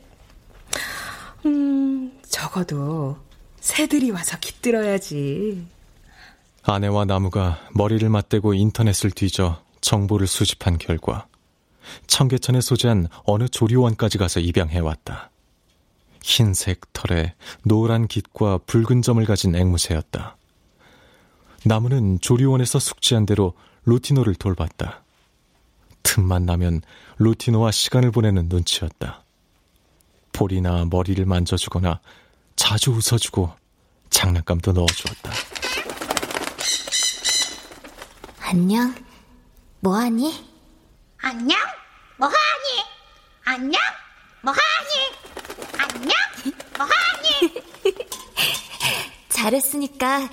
음, 1.46 2.12
적어도 2.28 3.18
새들이 3.60 4.12
와서 4.12 4.38
깃들어야지. 4.40 5.66
아내와 6.64 7.06
나무가 7.06 7.60
머리를 7.74 8.08
맞대고 8.10 8.54
인터넷을 8.56 9.12
뒤져 9.12 9.62
정보를 9.82 10.26
수집한 10.26 10.78
결과 10.78 11.28
청계천에 12.08 12.62
소재한 12.62 13.08
어느 13.26 13.48
조리원까지 13.48 14.18
가서 14.18 14.40
입양해왔다. 14.40 15.30
흰색 16.24 16.82
털에 16.94 17.36
노란 17.64 18.08
깃과 18.08 18.60
붉은 18.66 19.04
점을 19.04 19.24
가진 19.26 19.56
앵무새였다. 19.56 20.38
나무는 21.66 22.20
조리원에서 22.20 22.80
숙지한 22.80 23.28
대로 23.28 23.54
루티노를 23.86 24.34
돌봤다. 24.36 25.04
틈만 26.02 26.46
나면 26.46 26.82
루티노와 27.18 27.72
시간을 27.72 28.12
보내는 28.12 28.50
눈치였다. 28.50 29.25
볼이나 30.36 30.86
머리를 30.90 31.26
만져주거나 31.26 32.02
자주 32.58 32.92
웃어주고 32.92 33.54
장난감도 34.10 34.74
넣어주었다. 34.74 35.32
안녕. 38.42 38.94
뭐하니? 39.80 40.46
안녕? 41.20 41.58
뭐하니? 42.18 42.36
안녕? 43.46 43.82
뭐하니? 44.42 44.62
안녕? 45.78 46.12
뭐하니? 46.78 47.54
잘했으니까 49.30 50.30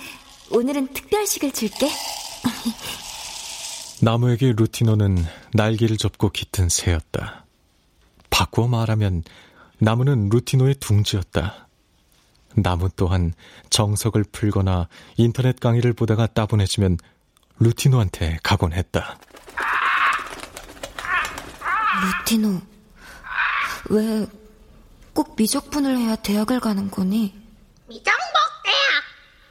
오늘은 0.51 0.93
특별식을 0.93 1.53
줄게. 1.53 1.89
나무에게 4.01 4.51
루티노는 4.53 5.25
날개를 5.53 5.97
접고 5.97 6.29
깃든 6.29 6.67
새였다. 6.67 7.45
바꾸어 8.29 8.67
말하면 8.67 9.23
나무는 9.83 10.29
루티노의 10.29 10.75
둥지였다. 10.75 11.67
나무 12.55 12.89
또한 12.95 13.33
정석을 13.69 14.23
풀거나 14.31 14.87
인터넷 15.17 15.59
강의를 15.59 15.93
보다가 15.93 16.27
따분해지면 16.27 16.97
루티노한테 17.59 18.39
가곤 18.43 18.73
했다. 18.73 19.17
루티노, 22.23 22.61
왜 23.89 24.27
꼭 25.13 25.35
미적분을 25.37 25.95
해야 25.97 26.15
대학을 26.15 26.59
가는 26.59 26.89
거니? 26.89 27.39
미정복 27.87 28.13
대학! 28.63 29.03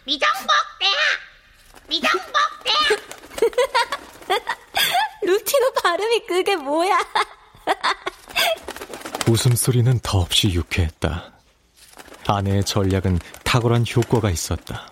미정복 0.05 0.49
대학! 0.81 0.97
미정복 1.89 2.35
대학! 2.65 2.99
루티노 5.23 5.73
발음이 5.83 6.27
그게 6.27 6.57
뭐야? 6.57 6.99
웃음소리는 9.29 10.01
더없이 10.03 10.53
유쾌했다. 10.53 11.33
아내의 12.27 12.65
전략은 12.65 13.19
탁월한 13.45 13.85
효과가 13.95 14.31
있었다. 14.31 14.91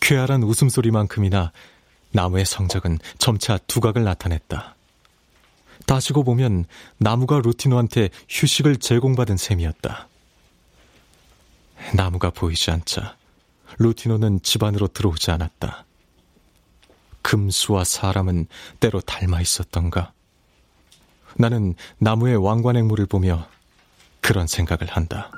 쾌활한 0.00 0.42
웃음소리만큼이나 0.42 1.52
나무의 2.12 2.44
성적은 2.44 2.98
점차 3.18 3.58
두각을 3.58 4.04
나타냈다. 4.04 4.74
따지고 5.86 6.24
보면 6.24 6.64
나무가 6.98 7.40
루티노한테 7.40 8.10
휴식을 8.28 8.76
제공받은 8.76 9.36
셈이었다. 9.36 10.08
나무가 11.94 12.30
보이지 12.30 12.70
않자 12.70 13.16
루티노는 13.78 14.42
집 14.42 14.62
안으로 14.62 14.88
들어오지 14.88 15.30
않았다. 15.30 15.84
금수와 17.22 17.84
사람은 17.84 18.46
때로 18.80 19.00
닮아 19.00 19.40
있었던가? 19.40 20.12
나는 21.38 21.74
나무의 21.98 22.36
왕관앵무를 22.36 23.06
보며 23.06 23.46
그런 24.20 24.46
생각을 24.46 24.88
한다. 24.88 25.30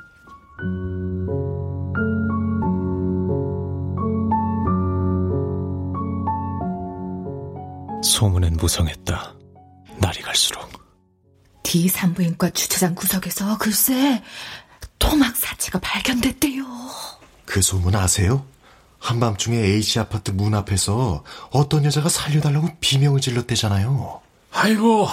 소문은 8.03 8.57
무성했다. 8.57 9.34
날이 9.98 10.20
갈수록. 10.22 10.68
D 11.62 11.88
산부인과 11.88 12.51
주차장 12.51 12.94
구석에서 12.94 13.59
글쎄 13.59 14.22
토막 14.98 15.36
사체가 15.36 15.78
발견됐대요. 15.80 16.64
그 17.44 17.61
소문 17.61 17.94
아세요? 17.94 18.44
한밤중에 18.98 19.57
H 19.57 19.98
아파트 19.98 20.30
문 20.30 20.55
앞에서 20.55 21.24
어떤 21.51 21.84
여자가 21.84 22.09
살려달라고 22.09 22.68
비명을 22.80 23.20
질렀대잖아요. 23.20 24.20
아이고, 24.53 25.09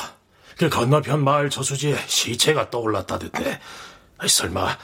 그 0.58 0.70
건너편 0.70 1.24
마을 1.24 1.50
저수지에 1.50 1.96
시체가 2.08 2.72
떠올랐다던데. 2.72 3.60
설마 4.28 4.78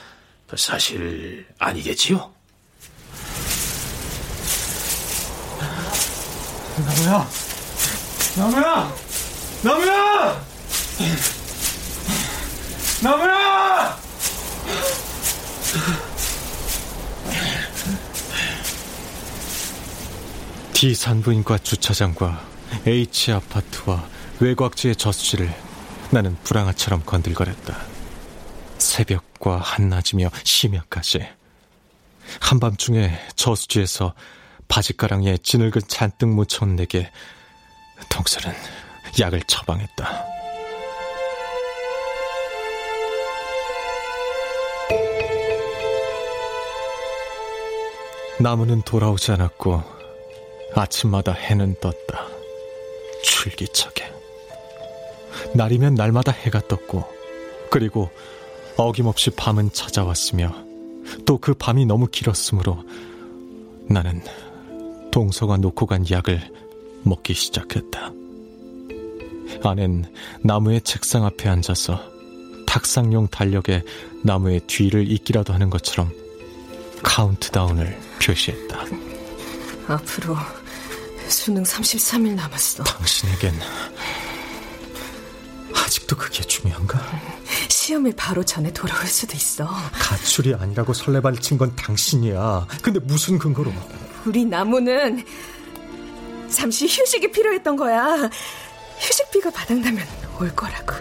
사실 0.56 1.46
아니겠지요? 1.58 2.32
나무야! 6.76 7.28
나무야! 8.36 8.94
나무야! 9.62 10.44
나무야! 13.02 13.98
D 20.72 20.94
산부인과 20.94 21.58
주차장과 21.58 22.44
H 22.86 23.32
아파트와 23.32 24.06
외곽지의 24.40 24.96
저수지를 24.96 25.63
나는 26.14 26.36
불황아처럼 26.44 27.02
건들거렸다. 27.04 27.76
새벽과 28.78 29.58
한낮이며 29.58 30.30
심야까지. 30.44 31.26
한밤중에 32.40 33.18
저수지에서 33.34 34.14
바지가랑이에 34.68 35.38
진흙을 35.38 35.82
잔뜩 35.88 36.28
묻혀온 36.28 36.76
내게 36.76 37.10
동설은 38.10 38.54
약을 39.18 39.42
처방했다. 39.48 40.24
나무는 48.38 48.82
돌아오지 48.82 49.32
않았고 49.32 49.82
아침마다 50.76 51.32
해는 51.32 51.74
떴다. 51.80 52.28
줄기차게. 53.24 54.13
날이면 55.54 55.94
날마다 55.94 56.32
해가 56.32 56.60
떴고 56.68 57.04
그리고 57.70 58.10
어김없이 58.76 59.30
밤은 59.30 59.70
찾아왔으며 59.72 60.64
또 61.26 61.38
그 61.38 61.52
밤이 61.54 61.84
너무 61.84 62.06
길었으므로 62.06 62.82
나는 63.86 64.22
동서가 65.12 65.58
놓고 65.58 65.86
간 65.86 66.04
약을 66.10 66.40
먹기 67.02 67.34
시작했다. 67.34 68.12
아낸 69.62 70.04
나무의 70.42 70.80
책상 70.80 71.24
앞에 71.26 71.48
앉아서 71.48 72.00
탁상용 72.66 73.28
달력에 73.28 73.82
나무의 74.22 74.60
뒤를 74.66 75.10
잇기라도 75.10 75.52
하는 75.52 75.68
것처럼 75.70 76.10
카운트다운을 77.02 78.00
표시했다. 78.22 78.84
앞으로 79.86 80.34
수능 81.28 81.62
33일 81.62 82.34
남았어. 82.34 82.84
당신에겐 82.84 83.52
아직도 86.04 86.16
그게 86.16 86.42
중요한가? 86.42 87.00
시험을 87.68 88.12
바로 88.16 88.44
전에 88.44 88.72
돌아올 88.72 89.06
수도 89.06 89.34
있어. 89.36 89.66
가출이 89.92 90.54
아니라고 90.54 90.92
설레발 90.92 91.36
친 91.38 91.56
건 91.58 91.74
당신이야. 91.76 92.66
근데 92.82 92.98
무슨 93.00 93.38
근거로? 93.38 93.72
우리 94.26 94.44
나무는 94.44 95.24
잠시 96.50 96.86
휴식이 96.86 97.30
필요했던 97.30 97.76
거야. 97.76 98.28
휴식비가 98.98 99.50
바닥나면 99.50 100.04
올 100.40 100.54
거라고. 100.54 100.94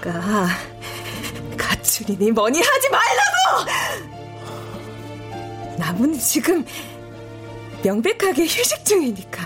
그러니까 0.00 0.48
가출이니 1.56 2.30
뭐니 2.32 2.60
하지 2.60 2.88
말라고! 2.88 3.70
나무는 5.78 6.18
지금 6.18 6.64
명백하게 7.82 8.44
휴식 8.46 8.84
중이니까. 8.84 9.45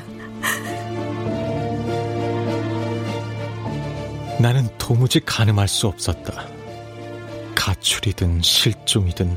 나는 4.40 4.66
도무지 4.78 5.20
가늠할 5.20 5.68
수 5.68 5.86
없었다. 5.86 6.46
가출이든 7.54 8.40
실종이든 8.40 9.36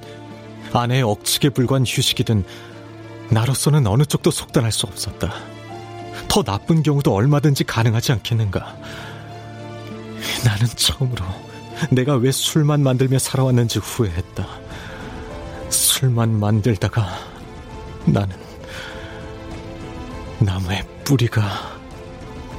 아내의 0.72 1.04
억측에 1.04 1.50
불과한 1.50 1.84
휴식이든 1.86 2.46
나로서는 3.30 3.86
어느 3.86 4.06
쪽도 4.06 4.32
속단할 4.32 4.72
수 4.72 4.88
없었다. 4.88 5.34
더 6.30 6.42
나쁜 6.42 6.84
경우도 6.84 7.14
얼마든지 7.14 7.66
가능하지 7.66 8.14
않겠는가. 8.14 8.78
나는 10.46 10.68
처음으로 10.68 11.26
내가 11.92 12.16
왜 12.16 12.32
술만 12.32 12.82
만들며 12.82 13.20
살아왔는지 13.20 13.80
후회했다. 13.80 14.48
술만 15.70 16.40
만들다가 16.40 17.10
나는 18.06 18.38
나무의 20.40 20.88
뿌리가 21.04 21.42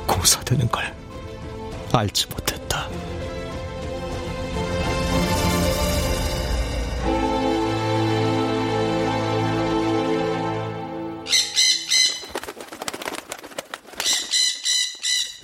고사되는 0.06 0.68
걸 0.68 1.03
알지 1.98 2.26
못했다. 2.28 2.88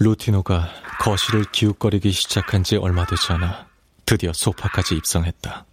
루티노가 0.00 0.68
거실을 1.00 1.44
기웃거리기 1.52 2.10
시작한 2.10 2.64
지 2.64 2.76
얼마 2.76 3.04
되지 3.04 3.32
않아 3.32 3.66
드디어 4.06 4.32
소파까지 4.32 4.96
입성했다. 4.96 5.66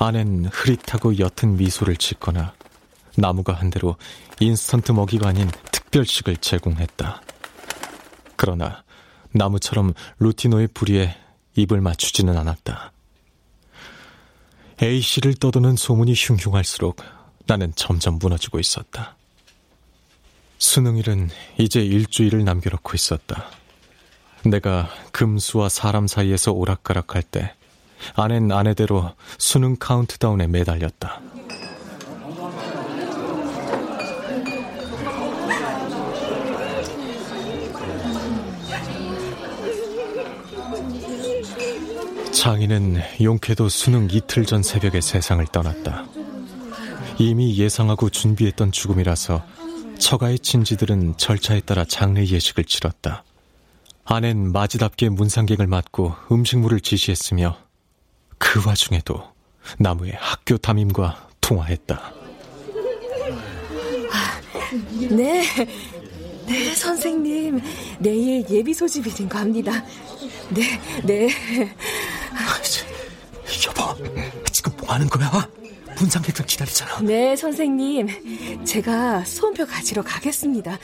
안엔 0.00 0.46
흐릿하고 0.46 1.18
옅은 1.18 1.56
미소를 1.56 1.96
짓거나 1.96 2.54
나무가 3.16 3.52
한 3.52 3.70
대로 3.70 3.96
인스턴트 4.40 4.92
먹이가 4.92 5.28
아닌 5.28 5.50
특별식을 5.70 6.38
제공했다. 6.38 7.20
그러나 8.36 8.82
나무처럼 9.32 9.94
루티노의 10.18 10.68
부리에 10.68 11.16
입을 11.56 11.80
맞추지는 11.80 12.36
않았다. 12.36 12.92
A씨를 14.82 15.34
떠도는 15.34 15.76
소문이 15.76 16.14
흉흉할수록 16.14 16.96
나는 17.46 17.72
점점 17.76 18.18
무너지고 18.18 18.58
있었다. 18.58 19.16
수능일은 20.58 21.28
이제 21.58 21.84
일주일을 21.84 22.44
남겨놓고 22.44 22.92
있었다. 22.94 23.46
내가 24.44 24.88
금수와 25.12 25.68
사람 25.68 26.06
사이에서 26.06 26.52
오락가락할 26.52 27.22
때 27.22 27.54
아낸 28.14 28.50
아내대로 28.50 29.12
수능 29.38 29.76
카운트다운에 29.76 30.48
매달렸다. 30.48 31.20
장인은 42.42 43.00
용케도 43.22 43.68
수능 43.68 44.08
이틀 44.10 44.44
전 44.44 44.64
새벽에 44.64 45.00
세상을 45.00 45.46
떠났다. 45.52 46.06
이미 47.16 47.56
예상하고 47.56 48.10
준비했던 48.10 48.72
죽음이라서 48.72 49.44
처가의 50.00 50.40
친지들은 50.40 51.18
절차에 51.18 51.60
따라 51.60 51.84
장례 51.84 52.26
예식을 52.26 52.64
치렀다. 52.64 53.22
아낸 54.04 54.50
마지답게 54.50 55.10
문상객을 55.10 55.68
맞고 55.68 56.16
음식물을 56.32 56.80
지시했으며 56.80 57.58
그 58.38 58.60
와중에도 58.66 59.22
나무의 59.78 60.14
학교 60.18 60.58
담임과 60.58 61.28
통화했다. 61.40 62.12
네, 65.10 65.44
네, 66.46 66.74
선생님. 66.74 67.60
내일 67.98 68.48
예비 68.50 68.74
소집이신 68.74 69.28
겁니다. 69.28 69.84
네, 70.50 70.80
네. 71.04 71.28
여보, 73.66 73.94
지금 74.50 74.72
뭐 74.78 74.92
하는 74.92 75.08
거야? 75.08 75.48
분상객들 75.96 76.46
기다리잖아. 76.46 77.00
네, 77.00 77.36
선생님. 77.36 78.64
제가 78.64 79.24
수험표 79.24 79.66
가지러 79.66 80.02
가겠습니다. 80.02 80.78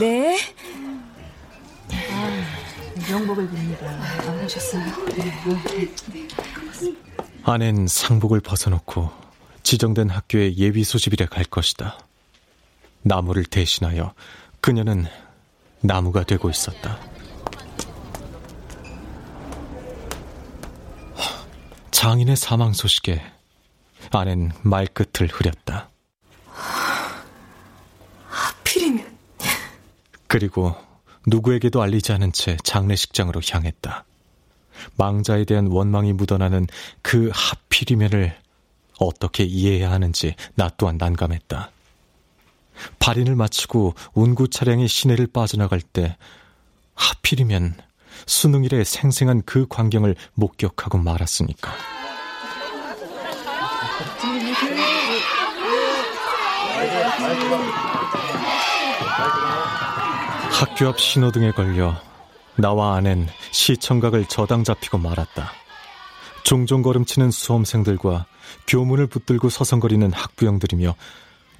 네. 0.00 0.38
명복을 3.08 3.48
빕니다. 3.48 3.84
안 3.84 4.44
오셨어요? 4.44 4.84
네. 5.16 5.32
아낸 7.44 7.86
상복을 7.86 8.40
벗어놓고 8.40 9.10
지정된 9.62 10.08
학교에 10.10 10.54
예비 10.56 10.84
소집일에 10.84 11.26
갈 11.26 11.44
것이다. 11.44 11.98
나무를 13.02 13.44
대신하여 13.44 14.14
그녀는 14.62 15.06
나무가 15.80 16.22
되고 16.22 16.48
있었다. 16.48 16.98
장인의 21.90 22.36
사망 22.36 22.72
소식에 22.72 23.20
아낸 24.12 24.52
말끝을 24.62 25.26
흐렸다. 25.28 25.90
하필이면. 28.28 29.18
그리고 30.28 30.76
누구에게도 31.26 31.82
알리지 31.82 32.12
않은 32.12 32.32
채 32.32 32.56
장례식장으로 32.62 33.40
향했다. 33.44 34.04
망자에 34.96 35.44
대한 35.44 35.66
원망이 35.66 36.12
묻어나는 36.12 36.68
그 37.02 37.30
하필이면을 37.34 38.38
어떻게 39.00 39.42
이해해야 39.42 39.90
하는지 39.90 40.36
나 40.54 40.70
또한 40.76 40.98
난감했다. 40.98 41.72
발인을 42.98 43.36
마치고 43.36 43.94
운구 44.14 44.48
차량이 44.48 44.88
시내를 44.88 45.26
빠져나갈 45.26 45.80
때 45.80 46.16
하필이면 46.94 47.76
수능일의 48.26 48.84
생생한 48.84 49.42
그 49.46 49.66
광경을 49.68 50.14
목격하고 50.34 50.98
말았으니까. 50.98 51.72
학교 60.52 60.88
앞 60.88 61.00
신호등에 61.00 61.52
걸려 61.52 61.96
나와 62.56 62.96
아낸 62.96 63.28
시청각을 63.50 64.26
저당 64.26 64.62
잡히고 64.62 64.98
말았다. 64.98 65.52
종종 66.44 66.82
걸음치는 66.82 67.30
수험생들과 67.30 68.26
교문을 68.66 69.06
붙들고 69.06 69.48
서성거리는 69.48 70.12
학부형들이며 70.12 70.94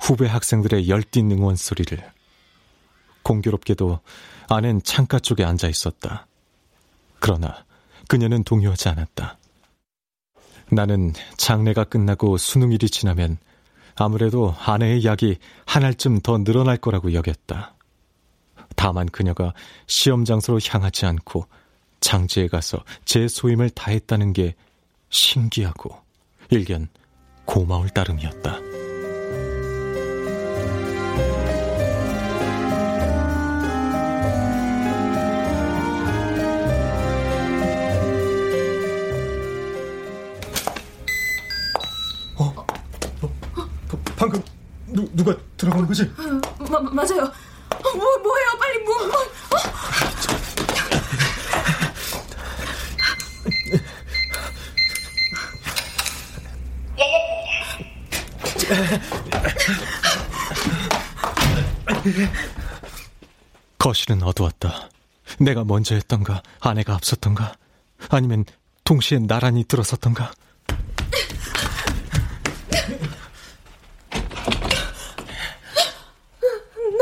후배 0.03 0.27
학생들의 0.27 0.89
열띤 0.89 1.31
응원 1.31 1.55
소리를. 1.55 1.97
공교롭게도 3.23 4.01
아낸 4.49 4.83
창가 4.83 5.21
쪽에 5.21 5.45
앉아 5.45 5.69
있었다. 5.69 6.27
그러나 7.21 7.65
그녀는 8.09 8.43
동요하지 8.43 8.89
않았다. 8.89 9.39
나는 10.73 11.13
장례가 11.37 11.85
끝나고 11.85 12.37
수능일이 12.37 12.91
지나면 12.91 13.39
아무래도 13.95 14.57
아내의 14.59 15.05
약이 15.05 15.39
한 15.67 15.85
알쯤 15.85 16.19
더 16.21 16.37
늘어날 16.39 16.79
거라고 16.79 17.13
여겼다. 17.13 17.77
다만 18.75 19.07
그녀가 19.07 19.55
시험 19.87 20.25
장소로 20.25 20.59
향하지 20.69 21.07
않고 21.07 21.47
장지에 22.01 22.49
가서 22.49 22.83
제 23.05 23.29
소임을 23.29 23.71
다했다는 23.71 24.33
게 24.33 24.57
신기하고 25.11 25.97
일견 26.51 26.89
고마울 27.45 27.91
따름이었다. 27.91 28.72
방금 44.23 44.41
누, 44.87 45.05
누가 45.15 45.37
들어간 45.57 45.85
거지? 45.85 46.09
마, 46.71 46.79
맞아요. 46.79 47.29
뭐, 47.83 48.19
뭐예요? 48.23 48.49
빨리 48.57 48.79
뭐, 48.85 48.95
뭐. 49.09 49.17
어? 49.19 49.57
거실은 63.77 64.23
어두웠다. 64.23 64.89
내가 65.41 65.65
먼저 65.65 65.97
했던가, 65.97 66.45
아내가 66.61 66.95
앞섰던가, 66.95 67.55
아니면 68.09 68.45
동시에 68.85 69.19
나란히 69.19 69.65
들어섰던가. 69.65 70.31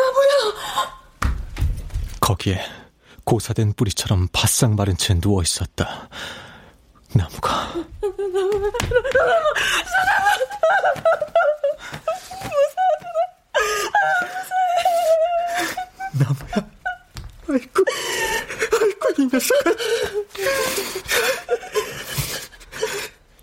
나무야! 0.00 0.90
거기에 2.40 2.58
고사된 3.24 3.74
뿌리처럼 3.74 4.28
바싹 4.32 4.74
마른 4.74 4.96
채 4.96 5.14
누워 5.14 5.42
있었다. 5.42 6.08
나무가. 7.12 7.74
나무야. 16.14 16.70
아이고, 17.48 17.84
아이고, 18.80 19.22
이 19.22 19.28
녀석아. 19.30 19.70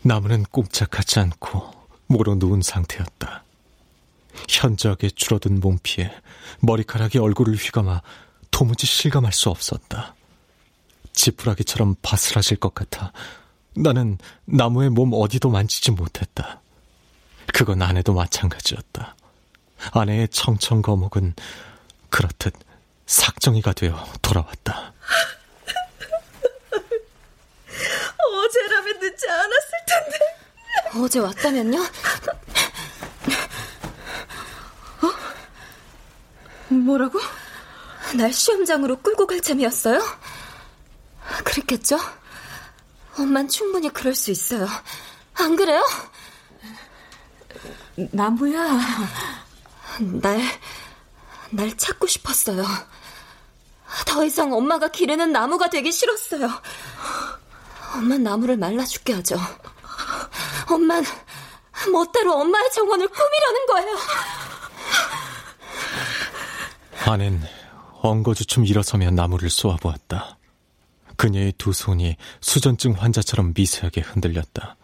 나무는 0.02 0.43
꼼짝하지 0.43 1.20
않고 1.20 1.72
모로 2.08 2.36
누운 2.36 2.62
상태였다. 2.64 3.43
현저하게 4.50 5.10
줄어든 5.12 5.60
몸피에 5.60 6.12
머리카락이 6.62 7.20
얼굴을 7.20 7.56
휘감아 7.56 8.02
도무지 8.52 8.86
실감할 8.86 9.34
수 9.34 9.50
없었다. 9.50 10.16
지푸라기처럼 11.14 11.95
바스라질 12.02 12.58
것 12.58 12.74
같아 12.76 13.12
나는 13.76 14.18
나무의 14.45 14.89
몸 14.89 15.12
어디도 15.14 15.50
만지지 15.50 15.91
못했다. 15.91 16.62
그건 17.54 17.82
아내도 17.82 18.14
마찬가지였다. 18.14 19.16
아내의 19.93 20.28
청청 20.30 20.82
거목은 20.82 21.34
그렇듯 22.10 22.54
삭정이가 23.06 23.74
되어 23.74 24.06
돌아왔다. 24.22 24.93
어제라면 28.45 29.00
늦지 29.00 29.30
않았을 29.30 29.72
텐데. 29.88 30.18
어제 31.04 31.20
왔다면요? 31.20 31.80
어? 35.02 36.74
뭐라고? 36.74 37.20
날 38.16 38.32
시험장으로 38.32 38.97
끌고 39.01 39.28
갈 39.28 39.41
참이었어요? 39.41 39.99
그랬겠죠? 41.43 41.99
엄만 43.18 43.47
충분히 43.47 43.89
그럴 43.89 44.16
수 44.16 44.32
있어요. 44.32 44.68
안 45.34 45.55
그래요? 45.55 45.84
나무야. 48.12 48.80
날, 50.22 50.41
날 51.49 51.76
찾고 51.76 52.08
싶었어요. 52.08 52.64
더 54.05 54.24
이상 54.24 54.53
엄마가 54.53 54.89
기르는 54.89 55.32
나무가 55.32 55.70
되기 55.70 55.91
싫었어요. 55.91 56.49
엄만 57.95 58.24
나무를 58.24 58.58
말라 58.58 58.86
죽게 58.86 59.14
하죠. 59.14 59.38
엄만 60.70 61.03
멋대로 61.91 62.34
엄마의 62.36 62.70
정원을 62.72 63.08
꾸미려는 63.08 63.66
거예요. 63.68 63.97
아낸 67.05 67.41
엉거주춤 68.08 68.66
일어서며 68.66 69.12
나무를 69.12 69.49
쏘아보았다. 69.49 70.38
그녀의 71.16 71.53
두 71.58 71.74
손이 71.74 72.16
수전증 72.41 72.93
환자처럼 72.93 73.53
미세하게 73.55 74.01
흔들렸다. 74.01 74.78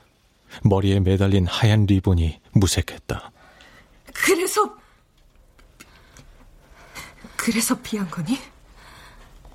머리에 0.63 0.99
매달린 0.99 1.47
하얀 1.47 1.85
리본이 1.85 2.39
무색했다. 2.51 3.31
그래서 4.13 4.75
그래서 7.35 7.75
피한 7.81 8.09
거니? 8.09 8.39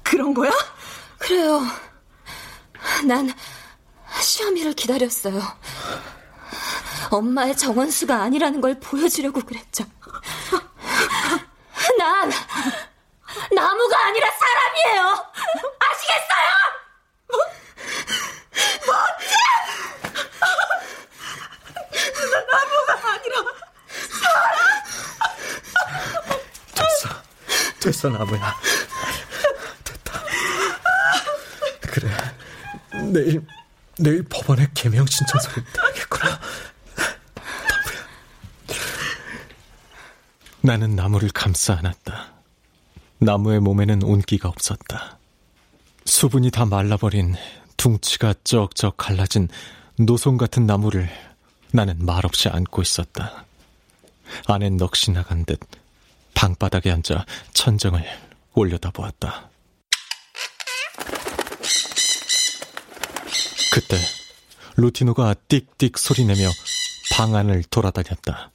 그런 0.03 0.35
거야? 0.35 0.51
그래요. 1.19 1.61
난 3.07 3.33
시험일을 4.21 4.75
기다렸어요. 4.75 5.41
엄마의 7.11 7.57
정원수가 7.57 8.23
아니라는 8.23 8.61
걸 8.61 8.79
보여주려고 8.81 9.41
그랬죠. 9.41 9.85
난 11.99 12.31
나무가 13.55 14.07
아니라 14.07 14.31
사람이에요. 14.31 15.27
아시겠어요? 15.79 16.51
뭐? 17.29 17.39
뭐지? 18.87 19.35
나무가 22.51 23.13
아니라 23.13 23.35
사람? 24.21 24.59
됐어. 26.75 27.09
됐어, 27.81 28.09
나무야. 28.09 28.55
됐다. 29.85 30.23
그래. 31.81 32.09
내일, 33.13 33.47
내일 33.99 34.23
법원에 34.29 34.69
개명 34.75 35.07
신청서를 35.07 35.65
내겠구나. 35.95 36.41
나는 40.61 40.97
나무를 40.97 41.31
감싸 41.33 41.75
안았다. 41.75 42.08
나무의 43.21 43.61
몸에는 43.61 44.03
온기가 44.03 44.49
없었다. 44.49 45.19
수분이 46.05 46.51
다 46.51 46.65
말라버린 46.65 47.35
둥치가 47.77 48.35
쩍쩍 48.45 48.97
갈라진 48.97 49.49
노송 49.99 50.37
같은 50.37 50.67
나무를 50.67 51.11
나는 51.73 52.05
말없이 52.05 52.49
안고 52.49 52.83
있었다. 52.83 53.45
안엔 54.47 54.77
넋이 54.77 55.13
나간 55.13 55.45
듯 55.45 55.61
방바닥에 56.35 56.91
앉아 56.91 57.27
천정을 57.53 58.05
올려다보았다. 58.55 59.51
그때 63.73 63.97
루티노가 64.77 65.35
띡띡 65.49 65.99
소리내며 65.99 66.49
방 67.13 67.35
안을 67.35 67.65
돌아다녔다. 67.65 68.53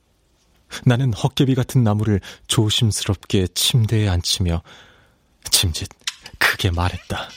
나는 0.86 1.14
헛개비 1.14 1.56
같은 1.56 1.84
나무를 1.84 2.20
조심스럽게 2.48 3.48
침대에 3.54 4.08
앉히며 4.10 4.62
짐짓 5.50 5.90
크게 6.38 6.72
말했다. 6.72 7.30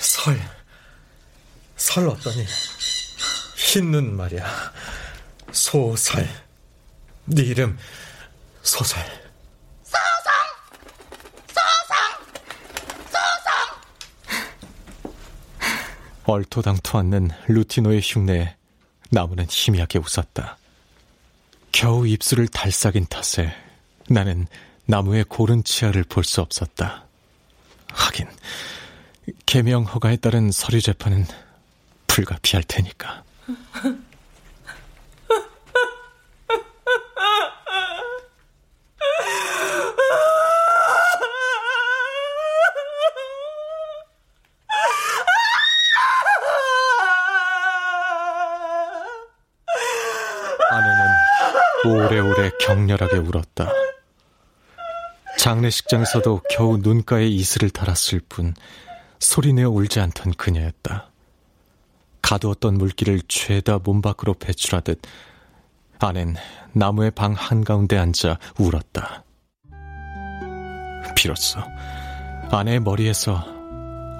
설. 0.00 0.40
설 1.76 2.08
어떠니? 2.08 2.44
흰눈 3.56 4.16
말이야. 4.16 4.44
소설. 5.52 6.28
네 7.24 7.42
이름 7.42 7.78
소설. 8.62 9.02
소성! 9.82 10.32
소성! 11.48 11.96
소성! 13.06 13.22
얼토당토 16.24 16.98
않는 16.98 17.30
루티노의 17.48 18.00
흉내에 18.02 18.56
나무는 19.10 19.46
희미하게 19.48 19.98
웃었다. 19.98 20.56
겨우 21.72 22.06
입술을 22.06 22.48
달싹인 22.48 23.06
탓에 23.06 23.52
나는 24.08 24.46
나무의 24.86 25.24
고른 25.24 25.64
치아를 25.64 26.04
볼 26.04 26.24
수 26.24 26.40
없었다. 26.40 27.04
하긴 27.88 28.26
개명 29.46 29.84
허가에 29.84 30.16
따른 30.16 30.50
서류 30.50 30.80
재판은 30.80 31.26
불가피할 32.06 32.62
테니까. 32.64 33.22
아내는 50.70 51.06
오래오래 51.84 52.50
격렬하게 52.60 53.16
울었다. 53.18 53.70
장례식장에서도 55.38 56.42
겨우 56.50 56.76
눈가에 56.78 57.26
이슬을 57.26 57.70
달았을 57.70 58.20
뿐 58.28 58.54
소리내어 59.18 59.70
울지 59.70 59.98
않던 60.00 60.34
그녀였다. 60.34 61.10
가두었던 62.22 62.78
물기를 62.78 63.20
죄다 63.26 63.78
몸 63.78 64.00
밖으로 64.00 64.34
배출하듯 64.34 65.02
아낸 65.98 66.36
나무의 66.72 67.10
방 67.10 67.32
한가운데 67.32 67.98
앉아 67.98 68.38
울었다. 68.58 69.24
비로소 71.16 71.60
아내의 72.50 72.80
머리에서 72.80 73.44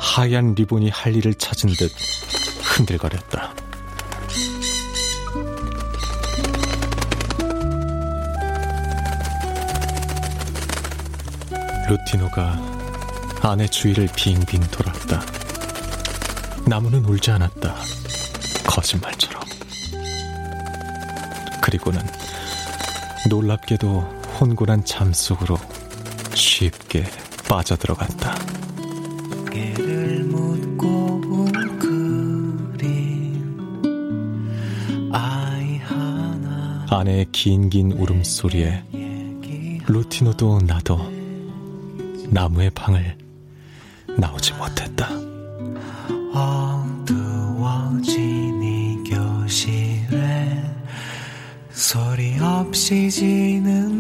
하얀 0.00 0.54
리본이 0.54 0.90
할 0.90 1.14
일을 1.14 1.34
찾은 1.34 1.70
듯 1.70 1.92
흔들거렸다. 2.64 3.54
루티노가 11.92 12.58
아내 13.42 13.66
주위를 13.66 14.08
빙빙 14.16 14.62
돌았다. 14.70 15.20
나무는 16.66 17.04
울지 17.04 17.30
않았다. 17.32 17.74
거짓말처럼. 18.66 19.42
그리고는 21.60 22.00
놀랍게도 23.28 24.00
혼곤한 24.40 24.86
잠 24.86 25.12
속으로 25.12 25.58
쉽게 26.34 27.04
빠져들어갔다. 27.46 28.36
아내의 36.88 37.26
긴긴 37.32 37.92
울음소리에 37.92 38.84
루티노도 39.86 40.60
나도 40.66 41.21
나무의 42.32 42.70
방을 42.70 43.16
나오지 44.18 44.54
못했다. 44.54 45.06
어두워진 46.32 47.12
이 48.62 49.04
교실에 49.04 50.62
소리 51.70 52.38
없이 52.38 53.10
지는 53.10 53.91